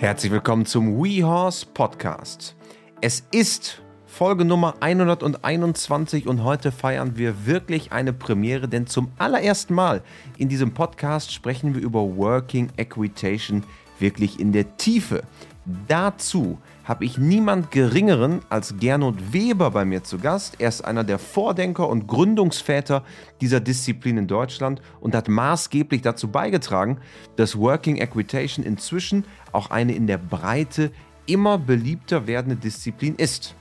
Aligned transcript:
Herzlich 0.00 0.32
willkommen 0.32 0.64
zum 0.64 0.96
WeHorse 1.04 1.66
Podcast. 1.74 2.56
Es 3.02 3.22
ist 3.32 3.82
Folge 4.06 4.46
Nummer 4.46 4.76
121 4.80 6.26
und 6.26 6.42
heute 6.42 6.72
feiern 6.72 7.18
wir 7.18 7.44
wirklich 7.44 7.92
eine 7.92 8.14
Premiere, 8.14 8.66
denn 8.66 8.86
zum 8.86 9.12
allerersten 9.18 9.74
Mal 9.74 10.02
in 10.38 10.48
diesem 10.48 10.72
Podcast 10.72 11.34
sprechen 11.34 11.74
wir 11.74 11.82
über 11.82 12.16
Working 12.16 12.70
Equitation 12.78 13.62
wirklich 13.98 14.40
in 14.40 14.52
der 14.52 14.78
Tiefe. 14.78 15.22
Dazu 15.86 16.56
habe 16.90 17.04
ich 17.04 17.18
niemand 17.18 17.70
Geringeren 17.70 18.40
als 18.48 18.74
Gernot 18.80 19.32
Weber 19.32 19.70
bei 19.70 19.84
mir 19.84 20.02
zu 20.02 20.18
Gast. 20.18 20.56
Er 20.58 20.70
ist 20.70 20.84
einer 20.84 21.04
der 21.04 21.20
Vordenker 21.20 21.88
und 21.88 22.08
Gründungsväter 22.08 23.04
dieser 23.40 23.60
Disziplin 23.60 24.16
in 24.16 24.26
Deutschland 24.26 24.82
und 24.98 25.14
hat 25.14 25.28
maßgeblich 25.28 26.02
dazu 26.02 26.26
beigetragen, 26.32 26.98
dass 27.36 27.56
Working 27.56 27.98
Equitation 27.98 28.66
inzwischen 28.66 29.24
auch 29.52 29.70
eine 29.70 29.94
in 29.94 30.08
der 30.08 30.18
Breite 30.18 30.90
immer 31.26 31.58
beliebter 31.58 32.26
werdende 32.26 32.56
Disziplin 32.56 33.14
ist. 33.14 33.54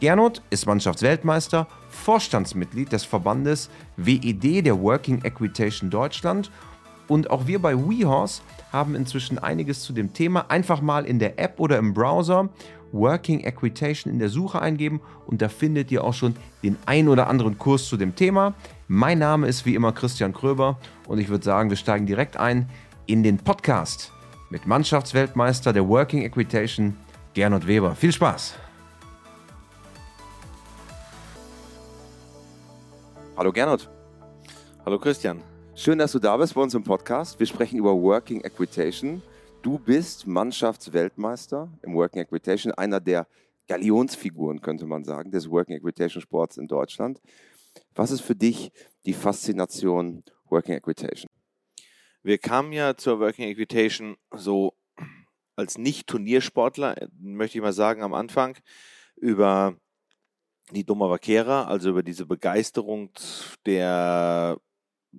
Gernot 0.00 0.40
ist 0.48 0.64
Mannschaftsweltmeister, 0.64 1.68
Vorstandsmitglied 1.90 2.90
des 2.92 3.04
Verbandes 3.04 3.68
WED 3.98 4.64
der 4.64 4.80
Working 4.80 5.22
Equitation 5.22 5.90
Deutschland 5.90 6.50
und 7.10 7.28
auch 7.28 7.48
wir 7.48 7.58
bei 7.58 7.76
WeHorse 7.76 8.40
haben 8.72 8.94
inzwischen 8.94 9.40
einiges 9.40 9.82
zu 9.82 9.92
dem 9.92 10.12
Thema. 10.12 10.46
Einfach 10.48 10.80
mal 10.80 11.04
in 11.04 11.18
der 11.18 11.40
App 11.40 11.58
oder 11.58 11.76
im 11.76 11.92
Browser 11.92 12.50
Working 12.92 13.40
Equitation 13.40 14.12
in 14.12 14.18
der 14.18 14.28
Suche 14.28 14.60
eingeben 14.60 15.00
und 15.26 15.42
da 15.42 15.48
findet 15.48 15.90
ihr 15.90 16.04
auch 16.04 16.14
schon 16.14 16.34
den 16.62 16.76
ein 16.86 17.08
oder 17.08 17.28
anderen 17.28 17.58
Kurs 17.58 17.86
zu 17.86 17.96
dem 17.96 18.16
Thema. 18.16 18.54
Mein 18.88 19.18
Name 19.18 19.46
ist 19.46 19.66
wie 19.66 19.74
immer 19.74 19.92
Christian 19.92 20.32
Kröber 20.32 20.78
und 21.06 21.18
ich 21.18 21.28
würde 21.28 21.44
sagen, 21.44 21.70
wir 21.70 21.76
steigen 21.76 22.06
direkt 22.06 22.36
ein 22.36 22.68
in 23.06 23.22
den 23.22 23.38
Podcast 23.38 24.12
mit 24.50 24.66
Mannschaftsweltmeister 24.66 25.72
der 25.72 25.88
Working 25.88 26.22
Equitation 26.22 26.96
Gernot 27.34 27.66
Weber. 27.66 27.94
Viel 27.94 28.12
Spaß! 28.12 28.54
Hallo 33.36 33.52
Gernot. 33.52 33.88
Hallo 34.84 34.98
Christian. 34.98 35.42
Schön, 35.74 35.98
dass 35.98 36.12
du 36.12 36.18
da 36.18 36.36
bist 36.36 36.54
bei 36.54 36.60
uns 36.60 36.74
im 36.74 36.84
Podcast. 36.84 37.38
Wir 37.38 37.46
sprechen 37.46 37.78
über 37.78 37.94
Working 37.94 38.42
Equitation. 38.42 39.22
Du 39.62 39.78
bist 39.78 40.26
Mannschaftsweltmeister 40.26 41.70
im 41.82 41.94
Working 41.94 42.22
Equitation, 42.22 42.72
einer 42.72 42.98
der 42.98 43.26
Galionsfiguren, 43.68 44.62
könnte 44.62 44.86
man 44.86 45.04
sagen, 45.04 45.30
des 45.30 45.50
Working 45.50 45.76
Equitation 45.76 46.22
Sports 46.22 46.56
in 46.56 46.66
Deutschland. 46.66 47.20
Was 47.94 48.10
ist 48.10 48.22
für 48.22 48.34
dich 48.34 48.72
die 49.04 49.12
Faszination 49.12 50.24
Working 50.48 50.76
Equitation? 50.76 51.30
Wir 52.22 52.38
kamen 52.38 52.72
ja 52.72 52.96
zur 52.96 53.20
Working 53.20 53.48
Equitation 53.48 54.16
so 54.34 54.72
als 55.56 55.76
Nicht-Turniersportler, 55.76 57.08
möchte 57.18 57.58
ich 57.58 57.62
mal 57.62 57.74
sagen, 57.74 58.02
am 58.02 58.14
Anfang 58.14 58.56
über 59.16 59.76
die 60.70 60.84
Doma 60.84 61.10
Vaquera, 61.10 61.64
also 61.64 61.90
über 61.90 62.02
diese 62.02 62.24
Begeisterung 62.24 63.10
der 63.66 64.58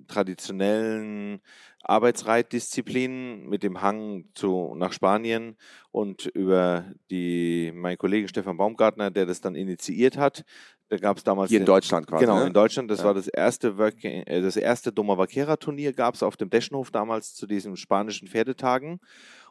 traditionellen 0.08 1.42
Arbeitsreitdisziplinen 1.82 3.48
mit 3.48 3.62
dem 3.62 3.82
Hang 3.82 4.24
zu, 4.34 4.74
nach 4.76 4.92
Spanien 4.92 5.56
und 5.90 6.26
über 6.26 6.84
die, 7.10 7.72
meinen 7.74 7.98
Kollegen 7.98 8.28
Stefan 8.28 8.56
Baumgartner, 8.56 9.10
der 9.10 9.26
das 9.26 9.40
dann 9.40 9.54
initiiert 9.54 10.16
hat. 10.16 10.44
Da 10.88 10.98
gab 10.98 11.16
es 11.16 11.24
damals. 11.24 11.50
Hier 11.50 11.60
in 11.60 11.66
Deutschland 11.66 12.06
quasi. 12.06 12.24
Genau, 12.24 12.38
ne? 12.38 12.48
in 12.48 12.52
Deutschland. 12.52 12.90
Das 12.90 13.00
ja. 13.00 13.06
war 13.06 13.14
das 13.14 13.26
erste, 13.26 13.78
Working, 13.78 14.24
äh, 14.24 14.42
das 14.42 14.56
erste 14.56 14.92
Doma 14.92 15.16
Vaquera 15.16 15.56
Turnier 15.56 15.92
gab 15.92 16.14
es 16.14 16.22
auf 16.22 16.36
dem 16.36 16.50
Deschenhof 16.50 16.90
damals 16.90 17.34
zu 17.34 17.46
diesen 17.46 17.76
spanischen 17.76 18.28
Pferdetagen. 18.28 19.00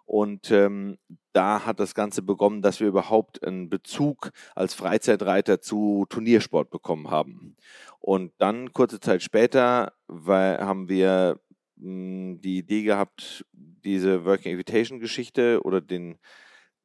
Und 0.05 0.51
ähm, 0.51 0.97
da 1.31 1.65
hat 1.65 1.79
das 1.79 1.95
Ganze 1.95 2.21
begonnen, 2.21 2.61
dass 2.61 2.79
wir 2.79 2.87
überhaupt 2.87 3.43
einen 3.45 3.69
Bezug 3.69 4.31
als 4.55 4.73
Freizeitreiter 4.73 5.61
zu 5.61 6.05
Turniersport 6.09 6.69
bekommen 6.69 7.09
haben. 7.09 7.55
Und 7.99 8.33
dann 8.37 8.73
kurze 8.73 8.99
Zeit 8.99 9.21
später 9.21 9.93
weil, 10.07 10.59
haben 10.59 10.89
wir 10.89 11.39
die 11.81 12.59
Idee 12.59 12.83
gehabt, 12.83 13.45
diese 13.51 14.23
Working 14.25 14.51
Invitation 14.51 14.99
Geschichte 14.99 15.61
oder 15.63 15.81
den 15.81 16.17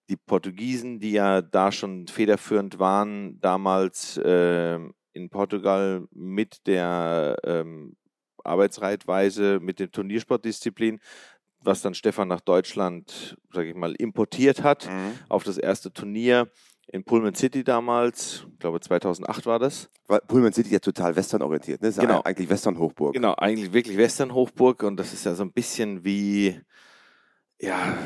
die 0.09 0.17
Portugiesen, 0.17 1.01
die 1.01 1.13
ja 1.13 1.43
da 1.43 1.73
schon 1.73 2.07
federführend 2.07 2.79
waren, 2.79 3.41
damals 3.41 4.17
äh, 4.19 4.79
in 5.13 5.31
Portugal 5.31 6.07
mit 6.13 6.67
der 6.67 7.37
ähm, 7.43 7.97
Arbeitsreitweise, 8.45 9.59
mit 9.61 9.81
der 9.81 9.91
Turniersportdisziplin, 9.91 11.01
was 11.59 11.83
dann 11.83 11.95
Stefan 11.95 12.29
nach 12.29 12.41
Deutschland, 12.41 13.37
sage 13.53 13.71
ich 13.71 13.75
mal, 13.75 13.95
importiert 13.95 14.63
hat 14.63 14.89
mhm. 14.89 15.19
auf 15.29 15.43
das 15.43 15.59
erste 15.59 15.93
Turnier 15.93 16.49
in 16.89 17.05
Pullman 17.05 17.35
City 17.35 17.65
damals, 17.65 18.47
ich 18.53 18.59
glaube 18.59 18.81
2008 18.81 19.47
war 19.47 19.59
das. 19.59 19.91
Weil 20.07 20.21
Pullman 20.21 20.53
City 20.53 20.71
ja 20.71 20.79
total 20.79 21.17
westernorientiert, 21.17 21.83
ne? 21.83 21.89
Ist 21.89 21.99
genau. 21.99 22.23
eigentlich 22.23 22.49
Western-Hochburg. 22.49 23.15
Genau, 23.15 23.35
eigentlich 23.35 23.73
wirklich 23.73 23.97
Western-Hochburg 23.97 24.83
und 24.85 24.97
das 24.97 25.13
ist 25.13 25.25
ja 25.25 25.35
so 25.35 25.43
ein 25.43 25.53
bisschen 25.53 26.05
wie 26.05 26.61
ja, 27.59 27.97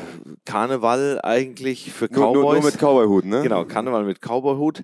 Karneval 0.45 1.19
eigentlich 1.23 1.91
für 1.91 2.07
Cowboys. 2.07 2.33
Nur, 2.33 2.33
nur, 2.33 2.53
nur 2.53 2.63
mit 2.63 2.77
Cowboyhut, 2.77 3.25
ne? 3.25 3.43
Genau, 3.43 3.65
Karneval 3.65 4.05
mit 4.05 4.19
Cowboyhut. 4.21 4.83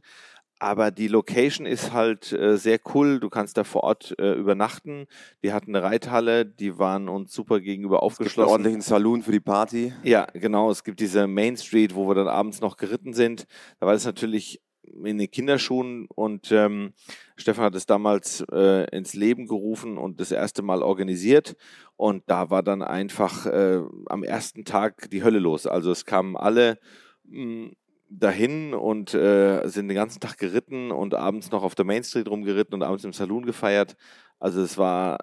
Aber 0.60 0.90
die 0.90 1.08
Location 1.08 1.68
ist 1.68 1.94
halt 1.94 2.32
äh, 2.32 2.58
sehr 2.58 2.80
cool. 2.94 3.20
Du 3.20 3.30
kannst 3.30 3.58
da 3.58 3.64
vor 3.64 3.84
Ort 3.84 4.16
äh, 4.18 4.34
übernachten. 4.34 5.06
Die 5.44 5.54
hatten 5.54 5.76
eine 5.76 5.86
Reithalle, 5.86 6.46
die 6.46 6.80
waren 6.80 7.10
uns 7.10 7.34
super 7.34 7.60
gegenüber 7.60 8.02
aufgeschlossen. 8.02 8.30
Es 8.30 8.36
gibt 8.36 8.44
einen 8.44 8.52
ordentlichen 8.52 8.82
Saloon 8.82 9.22
für 9.22 9.32
die 9.32 9.40
Party. 9.40 9.94
Ja, 10.04 10.26
genau. 10.34 10.72
Es 10.72 10.84
gibt 10.84 11.00
diese 11.00 11.28
Main 11.28 11.58
Street, 11.58 11.94
wo 11.94 12.08
wir 12.08 12.16
dann 12.16 12.28
abends 12.28 12.60
noch 12.60 12.78
geritten 12.78 13.14
sind. 13.14 13.46
Da 13.80 13.86
war 13.86 13.94
das 13.94 14.06
natürlich 14.06 14.62
in 15.04 15.18
den 15.18 15.30
Kinderschuhen 15.30 16.08
und 16.08 16.52
ähm, 16.52 16.94
Stefan 17.36 17.66
hat 17.66 17.76
es 17.76 17.86
damals 17.86 18.44
äh, 18.52 18.86
ins 18.96 19.14
Leben 19.14 19.48
gerufen 19.48 19.98
und 19.98 20.20
das 20.20 20.32
erste 20.32 20.62
Mal 20.62 20.82
organisiert. 20.82 21.56
Und 21.98 22.24
da 22.28 22.50
war 22.50 22.64
dann 22.64 22.82
einfach 22.82 23.46
äh, 23.46 23.82
am 24.08 24.24
ersten 24.24 24.66
Tag 24.66 25.10
die 25.12 25.24
Hölle 25.24 25.40
los. 25.40 25.68
Also 25.68 25.92
es 25.92 26.06
kamen 26.06 26.38
alle 26.38 26.80
mh, 27.26 27.42
hm, 27.42 27.76
dahin 28.10 28.74
und 28.74 29.14
äh, 29.14 29.68
sind 29.68 29.88
den 29.88 29.96
ganzen 29.96 30.20
Tag 30.20 30.38
geritten 30.38 30.92
und 30.92 31.14
abends 31.14 31.52
noch 31.52 31.64
auf 31.64 31.76
der 31.76 31.86
Main 31.86 32.04
Street 32.04 32.30
rumgeritten 32.30 32.74
und 32.74 32.84
abends 32.84 33.04
im 33.04 33.14
Saloon 33.14 33.46
gefeiert. 33.46 33.96
Also 34.40 34.62
es 34.62 34.78
war 34.78 35.20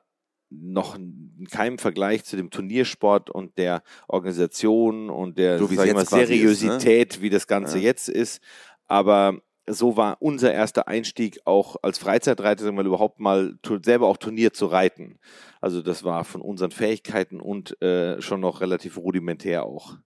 noch 0.50 0.96
in 0.96 1.46
keinem 1.50 1.78
Vergleich 1.78 2.24
zu 2.24 2.36
dem 2.36 2.50
Turniersport 2.50 3.30
und 3.30 3.58
der 3.58 3.82
Organisation 4.08 5.10
und 5.10 5.38
der 5.38 5.58
so 5.58 5.66
mal, 5.66 6.06
Seriosität, 6.06 7.12
ist, 7.12 7.16
ne? 7.18 7.22
wie 7.22 7.30
das 7.30 7.46
Ganze 7.46 7.78
ja. 7.78 7.84
jetzt 7.84 8.08
ist. 8.08 8.40
Aber 8.86 9.40
so 9.66 9.96
war 9.96 10.18
unser 10.20 10.52
erster 10.52 10.88
Einstieg 10.88 11.40
auch 11.44 11.76
als 11.82 11.98
Freizeitreiter, 11.98 12.64
sagen 12.64 12.76
wir 12.76 12.84
überhaupt 12.84 13.18
mal 13.18 13.54
selber 13.82 14.08
auch 14.08 14.18
Turnier 14.18 14.52
zu 14.52 14.66
reiten. 14.66 15.18
Also 15.60 15.80
das 15.80 16.04
war 16.04 16.24
von 16.24 16.42
unseren 16.42 16.70
Fähigkeiten 16.70 17.40
und 17.40 17.80
äh, 17.82 18.20
schon 18.20 18.40
noch 18.40 18.60
relativ 18.60 18.98
rudimentär 18.98 19.64
auch. 19.64 19.96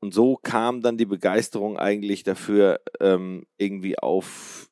Und 0.00 0.14
so 0.14 0.36
kam 0.36 0.80
dann 0.80 0.96
die 0.96 1.06
Begeisterung 1.06 1.78
eigentlich 1.78 2.22
dafür 2.22 2.80
ähm, 3.00 3.46
irgendwie 3.58 3.98
auf 3.98 4.70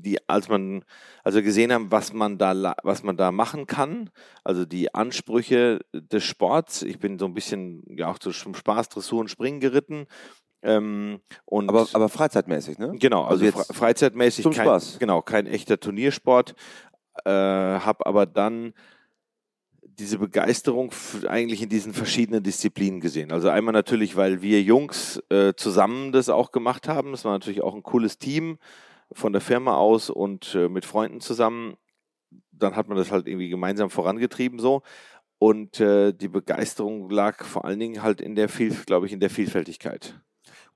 die, 0.00 0.18
als 0.28 0.48
man 0.48 0.84
also 1.24 1.42
gesehen 1.42 1.72
haben, 1.72 1.90
was 1.90 2.12
man 2.12 2.38
da 2.38 2.74
was 2.82 3.02
man 3.02 3.16
da 3.16 3.32
machen 3.32 3.66
kann, 3.66 4.10
also 4.44 4.64
die 4.64 4.94
Ansprüche 4.94 5.80
des 5.92 6.24
Sports. 6.24 6.82
Ich 6.82 6.98
bin 6.98 7.18
so 7.18 7.26
ein 7.26 7.34
bisschen 7.34 7.82
ja 7.88 8.10
auch 8.10 8.18
zum 8.18 8.54
Spaß 8.54 8.88
Dressur 8.88 9.20
und 9.20 9.30
Springen 9.30 9.60
geritten. 9.60 10.06
Ähm, 10.62 11.20
und 11.46 11.68
aber, 11.70 11.86
aber 11.92 12.08
freizeitmäßig, 12.08 12.78
ne? 12.78 12.92
Genau, 12.98 13.24
also, 13.24 13.44
also 13.44 13.58
fre 13.58 13.74
freizeitmäßig. 13.74 14.42
Zum 14.42 14.52
kein, 14.52 14.66
Spaß. 14.66 14.98
Genau, 14.98 15.22
kein 15.22 15.46
echter 15.46 15.80
Turniersport. 15.80 16.54
Äh, 17.24 17.30
habe 17.30 18.04
aber 18.06 18.26
dann 18.26 18.74
diese 20.00 20.18
Begeisterung 20.18 20.90
eigentlich 21.28 21.62
in 21.62 21.68
diesen 21.68 21.92
verschiedenen 21.92 22.42
Disziplinen 22.42 23.00
gesehen. 23.00 23.30
Also 23.32 23.50
einmal 23.50 23.72
natürlich, 23.72 24.16
weil 24.16 24.42
wir 24.42 24.62
Jungs 24.62 25.22
äh, 25.28 25.52
zusammen 25.54 26.10
das 26.10 26.28
auch 26.28 26.50
gemacht 26.50 26.88
haben. 26.88 27.12
Es 27.12 27.24
war 27.24 27.32
natürlich 27.32 27.62
auch 27.62 27.74
ein 27.74 27.82
cooles 27.82 28.18
Team 28.18 28.58
von 29.12 29.32
der 29.32 29.42
Firma 29.42 29.76
aus 29.76 30.10
und 30.10 30.54
äh, 30.54 30.68
mit 30.68 30.84
Freunden 30.84 31.20
zusammen. 31.20 31.76
Dann 32.50 32.76
hat 32.76 32.88
man 32.88 32.96
das 32.96 33.12
halt 33.12 33.28
irgendwie 33.28 33.48
gemeinsam 33.48 33.90
vorangetrieben 33.90 34.58
so. 34.58 34.82
Und 35.38 35.80
äh, 35.80 36.12
die 36.12 36.28
Begeisterung 36.28 37.10
lag 37.10 37.44
vor 37.44 37.64
allen 37.64 37.78
Dingen 37.78 38.02
halt 38.02 38.20
in 38.20 38.34
der, 38.34 38.48
glaube 38.86 39.06
ich, 39.06 39.12
in 39.12 39.20
der 39.20 39.30
Vielfältigkeit. 39.30 40.20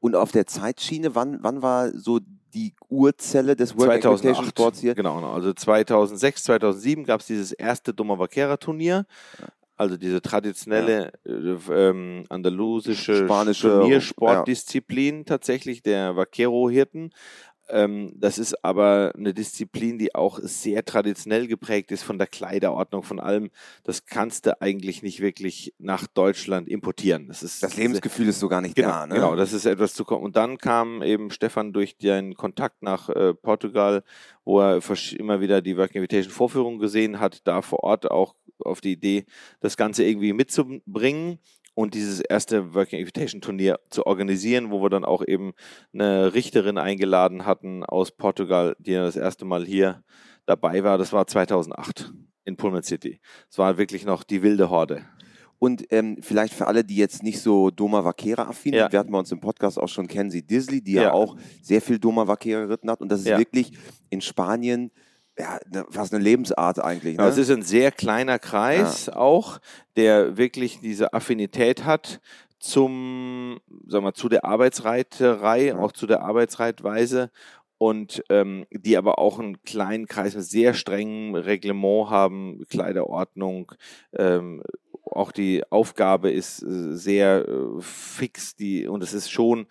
Und 0.00 0.17
auf 0.17 0.32
der 0.32 0.47
Zeitschiene, 0.47 1.15
wann, 1.15 1.38
wann 1.43 1.62
war 1.62 1.91
so 1.97 2.20
die 2.55 2.75
Urzelle 2.89 3.56
des 3.56 3.77
World 3.77 4.03
2008, 4.03 4.49
Sports 4.49 4.81
hier? 4.81 4.95
Genau, 4.95 5.17
genau, 5.17 5.33
also 5.33 5.53
2006, 5.53 6.45
2007 6.45 7.05
gab 7.05 7.21
es 7.21 7.27
dieses 7.27 7.53
erste 7.53 7.93
Doma 7.93 8.19
Vaquera 8.19 8.56
Turnier. 8.56 9.06
Also 9.77 9.97
diese 9.97 10.23
traditionelle 10.23 11.12
ja. 11.25 11.33
äh, 11.33 11.89
ähm, 11.89 12.25
andalusische 12.29 13.25
Spanische 13.25 13.69
Turniersportdisziplin 13.69 15.19
ja. 15.19 15.25
tatsächlich 15.25 15.83
der 15.83 16.15
Vaquero-Hirten. 16.15 17.11
Ähm, 17.69 18.12
das 18.16 18.38
ist 18.38 18.64
aber 18.64 19.12
eine 19.16 19.32
Disziplin, 19.32 19.99
die 19.99 20.14
auch 20.14 20.38
sehr 20.43 20.84
traditionell 20.84 21.46
geprägt 21.46 21.93
ist 21.93 22.02
von 22.02 22.19
der 22.19 22.26
Kleiderordnung, 22.26 23.02
von 23.02 23.20
allem. 23.20 23.50
Das 23.84 24.06
kannst 24.06 24.46
du 24.46 24.61
eigentlich 24.61 25.02
nicht 25.02 25.20
wirklich 25.20 25.75
nach 25.78 26.06
Deutschland 26.06 26.69
importieren. 26.69 27.28
Das, 27.28 27.43
ist, 27.43 27.62
das 27.62 27.76
Lebensgefühl 27.76 28.28
ist 28.28 28.40
so 28.40 28.49
gar 28.49 28.61
nicht 28.61 28.76
genau, 28.76 28.88
da. 28.88 29.06
Ne? 29.06 29.14
Genau, 29.14 29.37
das 29.37 29.52
ist 29.52 29.64
etwas 29.64 29.94
zu 29.94 30.05
kommen. 30.05 30.25
Und 30.25 30.37
dann 30.37 30.58
kam 30.58 31.02
eben 31.02 31.31
Stefan 31.31 31.72
durch 31.72 31.96
den 31.96 32.34
Kontakt 32.34 32.82
nach 32.82 33.08
äh, 33.08 33.34
Portugal, 33.34 34.05
wo 34.44 34.60
er 34.60 34.81
immer 35.17 35.40
wieder 35.40 35.62
die 35.62 35.76
Working 35.76 36.02
Invitation 36.02 36.32
Vorführung 36.32 36.78
gesehen 36.78 37.19
hat, 37.19 37.46
da 37.46 37.62
vor 37.62 37.82
Ort 37.82 38.10
auch 38.10 38.34
auf 38.58 38.81
die 38.81 38.93
Idee, 38.93 39.25
das 39.60 39.76
Ganze 39.76 40.05
irgendwie 40.05 40.32
mitzubringen 40.32 41.38
und 41.75 41.94
dieses 41.94 42.21
erste 42.21 42.75
Working 42.75 43.00
Invitation 43.00 43.41
Turnier 43.41 43.81
zu 43.91 44.06
organisieren, 44.06 44.71
wo 44.71 44.81
wir 44.82 44.91
dann 44.91 45.05
auch 45.05 45.25
eben 45.26 45.53
eine 45.93 46.32
Richterin 46.32 46.79
eingeladen 46.79 47.47
hatten 47.47 47.85
aus 47.85 48.12
Portugal, 48.12 48.76
die 48.79 48.94
das 48.94 49.17
erste 49.17 49.44
Mal 49.44 49.65
hier 49.65 50.03
dabei 50.47 50.85
war. 50.85 50.99
Das 50.99 51.12
war 51.12 51.26
2008 51.26 52.12
in 52.44 52.56
Pullman 52.56 52.82
City. 52.82 53.21
Es 53.50 53.59
war 53.59 53.76
wirklich 53.79 54.05
noch 54.05 54.23
die 54.23 54.43
wilde 54.43 54.71
Horde. 54.71 55.05
Und 55.59 55.87
ähm, 55.91 56.19
vielleicht 56.21 56.53
für 56.53 56.67
alle, 56.67 56.85
die 56.85 56.97
jetzt 56.97 57.23
nicht 57.23 57.41
so 57.41 57.71
Doma 57.71 58.05
Vaquera 58.05 58.43
affin 58.43 58.75
ja. 58.75 58.93
werden 58.93 59.12
wir 59.12 59.19
uns 59.19 59.32
im 59.32 59.41
Podcast 59.41 59.79
auch 59.79 59.88
schon 59.88 60.06
kennen, 60.06 60.31
sie 60.31 60.43
Disley, 60.47 60.82
die 60.82 60.93
ja. 60.93 61.05
ja 61.05 61.12
auch 61.12 61.37
sehr 61.62 61.81
viel 61.81 61.99
Doma 61.99 62.27
Vaquera 62.27 62.65
geritten 62.65 62.91
hat. 62.91 63.00
Und 63.00 63.09
das 63.11 63.20
ist 63.20 63.29
ja. 63.29 63.38
wirklich 63.38 63.73
in 64.11 64.20
Spanien 64.20 64.91
ja, 65.38 65.58
ne, 65.70 65.84
fast 65.90 66.14
eine 66.14 66.22
Lebensart 66.22 66.82
eigentlich. 66.82 67.16
Ne? 67.16 67.25
Ja, 67.25 67.28
es 67.28 67.38
ist 67.38 67.50
ein 67.50 67.62
sehr 67.62 67.90
kleiner 67.90 68.38
Kreis 68.38 69.06
ja. 69.06 69.16
auch, 69.16 69.58
der 69.96 70.36
wirklich 70.36 70.81
diese 70.81 71.12
Affinität 71.12 71.84
hat 71.84 72.20
zum, 72.58 73.60
sagen 73.86 74.04
wir, 74.04 74.14
zu 74.14 74.28
der 74.28 74.44
Arbeitsreiterei, 74.44 75.66
ja. 75.66 75.78
auch 75.78 75.92
zu 75.92 76.06
der 76.06 76.22
Arbeitsreitweise 76.22 77.31
und 77.78 78.22
ähm, 78.31 78.66
die 78.70 78.96
aber 78.96 79.19
auch 79.19 79.38
einen 79.38 79.62
kleinen 79.62 80.06
Kreis 80.06 80.34
mit 80.34 80.44
sehr 80.44 80.75
strengem 80.75 81.34
Reglement 81.34 82.10
haben, 82.10 82.64
Kleiderordnung, 82.70 83.72
ähm, 84.16 84.62
auch 85.04 85.32
die 85.32 85.62
Aufgabe 85.70 86.31
ist 86.31 86.62
äh, 86.62 86.96
sehr 86.96 87.46
äh, 87.46 87.81
fix, 87.81 88.56
die 88.56 88.86
und 88.86 89.02
es 89.02 89.12
ist 89.12 89.31
schon 89.31 89.66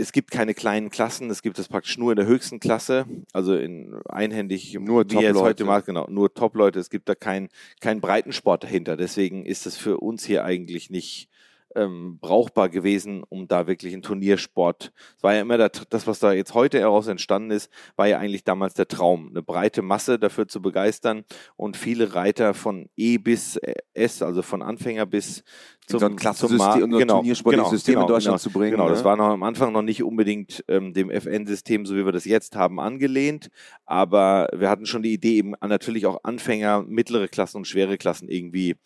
es 0.00 0.12
gibt 0.12 0.30
keine 0.30 0.54
kleinen 0.54 0.90
Klassen, 0.90 1.30
es 1.30 1.42
gibt 1.42 1.58
es 1.58 1.68
praktisch 1.68 1.98
nur 1.98 2.12
in 2.12 2.16
der 2.16 2.26
höchsten 2.26 2.58
Klasse, 2.58 3.06
also 3.32 3.54
in 3.54 4.00
einhändig, 4.08 4.74
nur 4.80 5.08
wie 5.10 5.20
jetzt 5.20 5.38
heute 5.38 5.64
genau, 5.84 6.06
nur 6.08 6.32
Top-Leute, 6.32 6.80
es 6.80 6.90
gibt 6.90 7.08
da 7.08 7.14
keinen 7.14 7.48
kein 7.80 8.00
Breitensport 8.00 8.64
dahinter. 8.64 8.96
Deswegen 8.96 9.44
ist 9.44 9.66
es 9.66 9.76
für 9.76 9.98
uns 9.98 10.24
hier 10.24 10.44
eigentlich 10.44 10.90
nicht 10.90 11.29
ähm, 11.76 12.18
brauchbar 12.20 12.68
gewesen, 12.68 13.22
um 13.28 13.48
da 13.48 13.66
wirklich 13.66 13.92
einen 13.92 14.02
Turniersport. 14.02 14.92
Es 15.16 15.22
war 15.22 15.34
ja 15.34 15.40
immer 15.40 15.58
der, 15.58 15.70
das, 15.90 16.06
was 16.06 16.18
da 16.18 16.32
jetzt 16.32 16.54
heute 16.54 16.80
heraus 16.80 17.06
entstanden 17.06 17.50
ist, 17.50 17.70
war 17.96 18.06
ja 18.06 18.18
eigentlich 18.18 18.44
damals 18.44 18.74
der 18.74 18.88
Traum, 18.88 19.28
eine 19.28 19.42
breite 19.42 19.82
Masse 19.82 20.18
dafür 20.18 20.48
zu 20.48 20.62
begeistern 20.62 21.24
und 21.56 21.76
viele 21.76 22.14
Reiter 22.14 22.54
von 22.54 22.88
E 22.96 23.18
bis 23.18 23.58
S, 23.94 24.22
also 24.22 24.42
von 24.42 24.62
Anfänger 24.62 25.06
bis 25.06 25.44
zum, 25.86 26.00
so 26.00 26.06
ein 26.06 26.34
zum 26.34 26.56
Mar 26.56 26.78
genau, 26.78 27.16
Turniersportliches 27.16 27.64
genau, 27.64 27.70
System 27.70 27.94
genau, 27.94 28.06
in 28.06 28.08
Deutschland 28.08 28.34
genau, 28.34 28.42
zu 28.42 28.50
bringen. 28.50 28.70
Genau, 28.72 28.84
ne? 28.84 28.90
das 28.90 29.04
war 29.04 29.16
noch 29.16 29.28
am 29.28 29.42
Anfang 29.42 29.72
noch 29.72 29.82
nicht 29.82 30.02
unbedingt 30.02 30.64
ähm, 30.68 30.92
dem 30.92 31.10
FN-System, 31.10 31.86
so 31.86 31.96
wie 31.96 32.04
wir 32.04 32.12
das 32.12 32.24
jetzt 32.24 32.56
haben, 32.56 32.80
angelehnt, 32.80 33.50
aber 33.86 34.48
wir 34.54 34.70
hatten 34.70 34.86
schon 34.86 35.02
die 35.02 35.12
Idee, 35.12 35.36
eben 35.36 35.54
natürlich 35.60 36.06
auch 36.06 36.20
Anfänger, 36.22 36.84
mittlere 36.86 37.28
Klassen 37.28 37.58
und 37.58 37.66
schwere 37.66 37.98
Klassen 37.98 38.28
irgendwie 38.28 38.76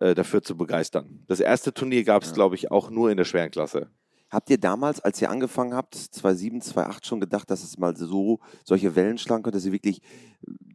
äh, 0.00 0.14
dafür 0.14 0.42
zu 0.42 0.56
begeistern. 0.56 1.24
Das 1.26 1.40
erste 1.40 1.72
Turnier 1.72 2.04
gab 2.04 2.22
es, 2.22 2.30
ja. 2.30 2.34
glaube 2.34 2.54
ich, 2.54 2.70
auch 2.70 2.90
nur 2.90 3.10
in 3.10 3.16
der 3.16 3.24
schweren 3.24 3.50
Klasse. 3.50 3.90
Habt 4.28 4.50
ihr 4.50 4.58
damals, 4.58 5.00
als 5.00 5.22
ihr 5.22 5.30
angefangen 5.30 5.72
habt, 5.72 5.94
2007, 5.94 6.60
2008 6.60 7.06
schon 7.06 7.20
gedacht, 7.20 7.48
dass 7.48 7.62
es 7.62 7.78
mal 7.78 7.96
so 7.96 8.40
solche 8.64 8.96
Wellen 8.96 9.18
schlagen 9.18 9.44
könnte, 9.44 9.58
dass 9.58 9.66
ihr 9.66 9.72
wirklich 9.72 10.00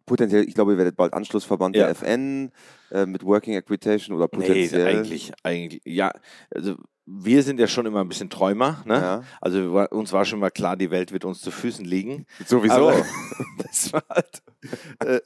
potenziell, 0.06 0.48
ich 0.48 0.56
glaube, 0.56 0.72
ihr 0.72 0.78
werdet 0.78 0.96
bald 0.96 1.14
Anschlussverband 1.14 1.76
ja. 1.76 1.84
der 1.84 1.92
FN 1.92 2.52
äh, 2.92 3.06
mit 3.06 3.24
Working 3.26 3.56
Equitation 3.56 4.16
oder 4.16 4.30
potenziell? 4.30 4.86
Nee, 4.86 5.00
eigentlich, 5.00 5.32
eigentlich, 5.44 5.82
ja. 5.86 6.14
Also 6.50 6.78
wir 7.06 7.44
sind 7.44 7.60
ja 7.60 7.68
schon 7.68 7.86
immer 7.86 8.02
ein 8.02 8.08
bisschen 8.08 8.30
Träumer. 8.30 8.84
Ne? 8.86 8.96
Ja. 8.96 9.24
Also 9.42 9.60
uns 9.92 10.14
war 10.14 10.26
schon 10.26 10.40
mal 10.40 10.52
klar, 10.52 10.78
die 10.78 10.92
Welt 10.92 11.12
wird 11.12 11.26
uns 11.26 11.42
zu 11.42 11.52
Füßen 11.52 11.84
liegen. 11.84 12.26
Sowieso. 12.46 12.90
Aber 12.90 13.06
das 13.58 13.92
war 13.92 14.04
halt, 14.10 14.44
äh, 15.00 15.20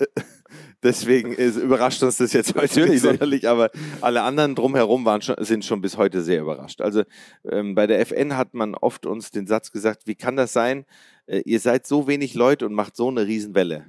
deswegen 0.82 1.34
ist, 1.34 1.58
überrascht 1.58 2.02
uns 2.04 2.18
das 2.18 2.34
jetzt 2.34 2.56
heute 2.56 2.88
nicht 2.88 3.02
sonderlich, 3.02 3.48
aber 3.48 3.72
alle 4.02 4.24
anderen 4.24 4.56
drumherum 4.56 5.06
waren 5.06 5.22
schon, 5.22 5.36
sind 5.40 5.66
schon 5.66 5.82
bis 5.82 5.98
heute 5.98 6.22
sehr 6.22 6.42
überrascht. 6.42 6.82
Also 6.82 7.04
ähm, 7.50 7.76
bei 7.76 7.88
der 7.88 8.00
FN 8.02 8.38
hat 8.38 8.54
man 8.54 8.76
oft 8.76 9.06
uns 9.06 9.32
den 9.32 9.46
Satz 9.46 9.72
gesagt, 9.72 10.04
wie 10.06 10.16
kann 10.16 10.36
das 10.38 10.54
sein, 10.54 10.86
äh, 11.28 11.40
ihr 11.46 11.60
seid 11.60 11.86
so 11.86 12.08
wenig 12.08 12.36
Leute 12.36 12.66
und 12.66 12.74
macht 12.74 12.96
so 12.96 13.10
eine 13.10 13.26
Riesenwelle. 13.26 13.86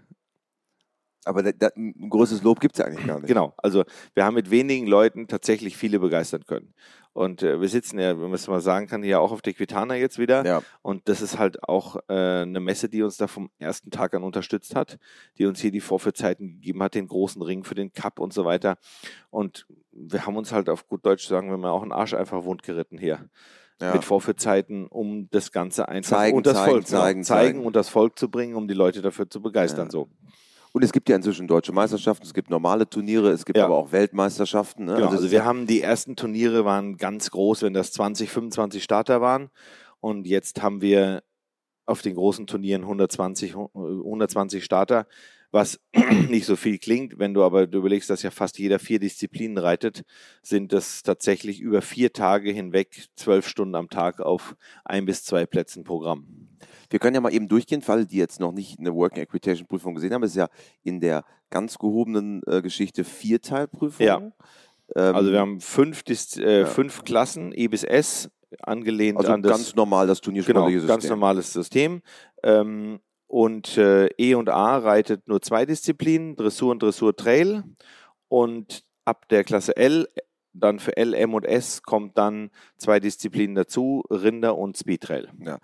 Aber 1.27 1.43
da, 1.43 1.53
da, 1.53 1.69
ein 1.77 2.09
großes 2.09 2.43
Lob 2.43 2.61
gibt 2.61 2.77
es 2.77 2.79
ja 2.79 2.87
eigentlich 2.87 3.07
gar 3.07 3.19
nicht. 3.19 3.29
Genau, 3.29 3.53
also 3.57 3.85
wir 4.15 4.25
haben 4.25 4.35
mit 4.35 4.51
wenigen 4.51 4.87
Leuten 4.87 5.27
tatsächlich 5.29 5.77
viele 5.77 5.99
begeistern 5.99 6.45
können. 6.47 6.73
Und 7.17 7.43
äh, 7.43 7.59
wir 7.63 7.69
sitzen 7.71 7.99
ja, 7.99 8.11
wenn 8.11 8.25
man 8.27 8.35
es 8.35 8.47
mal 8.47 8.61
sagen 8.61 8.89
kann, 8.89 9.03
hier 9.03 9.23
auch 9.23 9.33
auf 9.33 9.41
der 9.41 9.55
Quitana 9.55 9.97
jetzt 9.97 10.19
wieder. 10.19 10.45
Ja. 10.45 10.63
Und 10.83 11.09
das 11.09 11.23
ist 11.23 11.39
halt 11.39 11.67
auch 11.67 11.97
äh, 12.09 12.43
eine 12.43 12.61
Messe, 12.61 12.91
die 12.91 13.03
uns 13.03 13.17
da 13.17 13.27
vom 13.27 13.49
ersten 13.59 13.91
Tag 13.91 14.13
an 14.13 14.23
unterstützt 14.23 14.77
hat, 14.77 14.99
die 15.39 15.47
uns 15.47 15.59
hier 15.61 15.71
die 15.71 15.81
Vorführzeiten 15.81 16.47
gegeben 16.47 16.83
hat, 16.83 16.95
den 16.95 17.09
großen 17.09 17.41
Ring 17.41 17.65
für 17.65 17.75
den 17.75 17.91
Cup 17.95 18.19
und 18.19 18.35
so 18.35 18.45
weiter. 18.45 18.77
Und 19.31 19.67
wir 19.93 20.27
haben 20.27 20.37
uns 20.37 20.53
halt 20.53 20.69
auf 20.69 20.87
gut 20.89 21.07
Deutsch 21.07 21.27
sagen 21.27 21.49
wir 21.49 21.57
mal 21.57 21.71
auch 21.71 21.83
einen 21.83 21.93
Arsch 21.93 22.13
einfach 22.13 22.45
wund 22.45 22.63
geritten 22.63 22.99
hier. 22.99 23.31
Ja. 23.81 23.95
Mit 23.95 24.05
Vorführzeiten, 24.05 24.87
um 24.87 25.29
das 25.31 25.53
Ganze 25.53 25.89
einfach 25.89 26.19
zeigen, 26.19 26.37
und 26.37 26.47
das 26.47 26.55
zeigen, 26.55 26.71
Volk 26.71 26.87
zeigen, 26.87 27.25
zeigen, 27.25 27.25
zeigen, 27.25 27.67
und 27.67 27.77
das 27.77 27.89
Volk 27.89 28.19
zu 28.19 28.31
bringen, 28.31 28.57
um 28.57 28.69
die 28.69 28.75
Leute 28.75 29.01
dafür 29.01 29.29
zu 29.29 29.41
begeistern. 29.41 29.87
Ja. 29.87 29.91
So. 29.91 30.09
Und 30.77 30.83
es 30.83 30.93
gibt 30.93 31.09
ja 31.09 31.17
inzwischen 31.17 31.49
deutsche 31.49 31.73
Meisterschaften, 31.73 32.27
es 32.27 32.35
gibt 32.35 32.51
normale 32.51 32.87
Turniere, 32.87 33.31
es 33.31 33.47
gibt 33.47 33.57
ja. 33.57 33.65
aber 33.65 33.79
auch 33.79 33.93
Weltmeisterschaften. 33.93 34.85
Ne? 34.85 34.97
Genau, 34.97 35.07
also, 35.07 35.17
also 35.17 35.31
wir 35.31 35.43
haben 35.43 35.67
die 35.67 35.81
ersten 35.81 36.17
Turniere 36.17 36.67
waren 36.67 36.99
ganz 36.99 37.31
groß, 37.31 37.63
wenn 37.63 37.73
das 37.73 37.93
20, 37.93 38.29
25 38.29 38.85
Starter 38.85 39.23
waren. 39.23 39.49
Und 40.01 40.27
jetzt 40.27 40.61
haben 40.61 40.83
wir 40.83 41.23
auf 41.87 42.03
den 42.03 42.15
großen 42.15 42.47
Turnieren 42.47 42.83
120, 42.83 43.57
120 43.57 44.63
Starter, 44.63 45.07
was 45.51 45.81
nicht 46.29 46.45
so 46.45 46.57
viel 46.57 46.77
klingt. 46.77 47.19
Wenn 47.19 47.33
du 47.33 47.43
aber 47.43 47.67
du 47.67 47.79
überlegst, 47.79 48.11
dass 48.11 48.23
ja 48.23 48.31
fast 48.31 48.59
jeder 48.59 48.79
vier 48.79 48.99
Disziplinen 48.99 49.57
reitet, 49.57 50.03
sind 50.43 50.75
das 50.75 51.03
tatsächlich 51.03 51.59
über 51.59 51.81
vier 51.81 52.13
Tage 52.13 52.51
hinweg 52.51 53.07
zwölf 53.17 53.49
Stunden 53.49 53.77
am 53.77 53.89
Tag 53.89 54.21
auf 54.21 54.55
ein 54.85 55.07
bis 55.07 55.25
zwei 55.25 55.47
Plätzen 55.47 55.85
Programm. 55.85 56.46
Wir 56.91 56.99
können 56.99 57.15
ja 57.15 57.21
mal 57.21 57.33
eben 57.33 57.49
durchgehen, 57.49 57.83
für 57.83 57.93
alle, 57.93 58.07
die 58.07 58.17
jetzt 58.17 58.41
noch 58.41 58.53
nicht 58.53 58.79
eine 58.79 58.95
Working 58.95 59.23
Equitation 59.23 59.67
Prüfung 59.67 59.95
gesehen 59.95 60.13
haben. 60.13 60.23
Es 60.23 60.31
ist 60.31 60.37
ja 60.37 60.49
in 60.83 61.01
der 61.01 61.25
ganz 61.51 61.79
gehobenen 61.79 62.43
äh, 62.47 62.63
Geschichte 62.63 63.05
Vierteilprüfung. 63.05 64.07
Ja. 64.07 64.17
Ähm, 64.95 65.17
also 65.17 65.33
wir 65.33 65.41
haben 65.41 65.61
fünf, 65.61 66.05
äh, 66.09 66.61
ja. 66.61 66.67
fünf 66.67 67.05
Klassen, 67.05 67.53
E 67.55 67.69
bis 67.69 67.85
S, 67.85 68.31
angelehnt 68.61 69.19
also 69.19 69.33
an 69.33 69.43
das. 69.43 69.53
ganz 69.53 69.75
normal 69.75 70.07
das 70.07 70.21
turniersportliche 70.21 70.81
genau, 70.81 70.93
ganz 70.93 71.09
normales 71.09 71.53
System. 71.53 72.03
Ähm, 72.43 73.01
und 73.27 73.77
äh, 73.77 74.07
E 74.19 74.35
und 74.35 74.49
A 74.49 74.79
reitet 74.79 75.27
nur 75.27 75.43
zwei 75.43 75.67
Disziplinen, 75.67 76.37
Dressur 76.37 76.71
und 76.71 76.83
Dressur 76.83 77.15
Trail. 77.17 77.65
Und 78.29 78.85
ab 79.05 79.29
der 79.29 79.45
Klasse 79.45 79.77
L 79.77 80.09
dann 80.61 80.79
für 80.79 80.97
L, 80.97 81.15
M 81.15 81.35
und 81.35 81.45
S 81.45 81.83
kommt 81.83 82.17
dann 82.19 82.51
zwei 82.77 83.01
Disziplinen 83.01 83.55
dazu, 83.55 84.05
Rinder 84.11 84.57
und 84.57 84.77
Speedtrail. 84.77 85.29
Ja. 85.45 85.59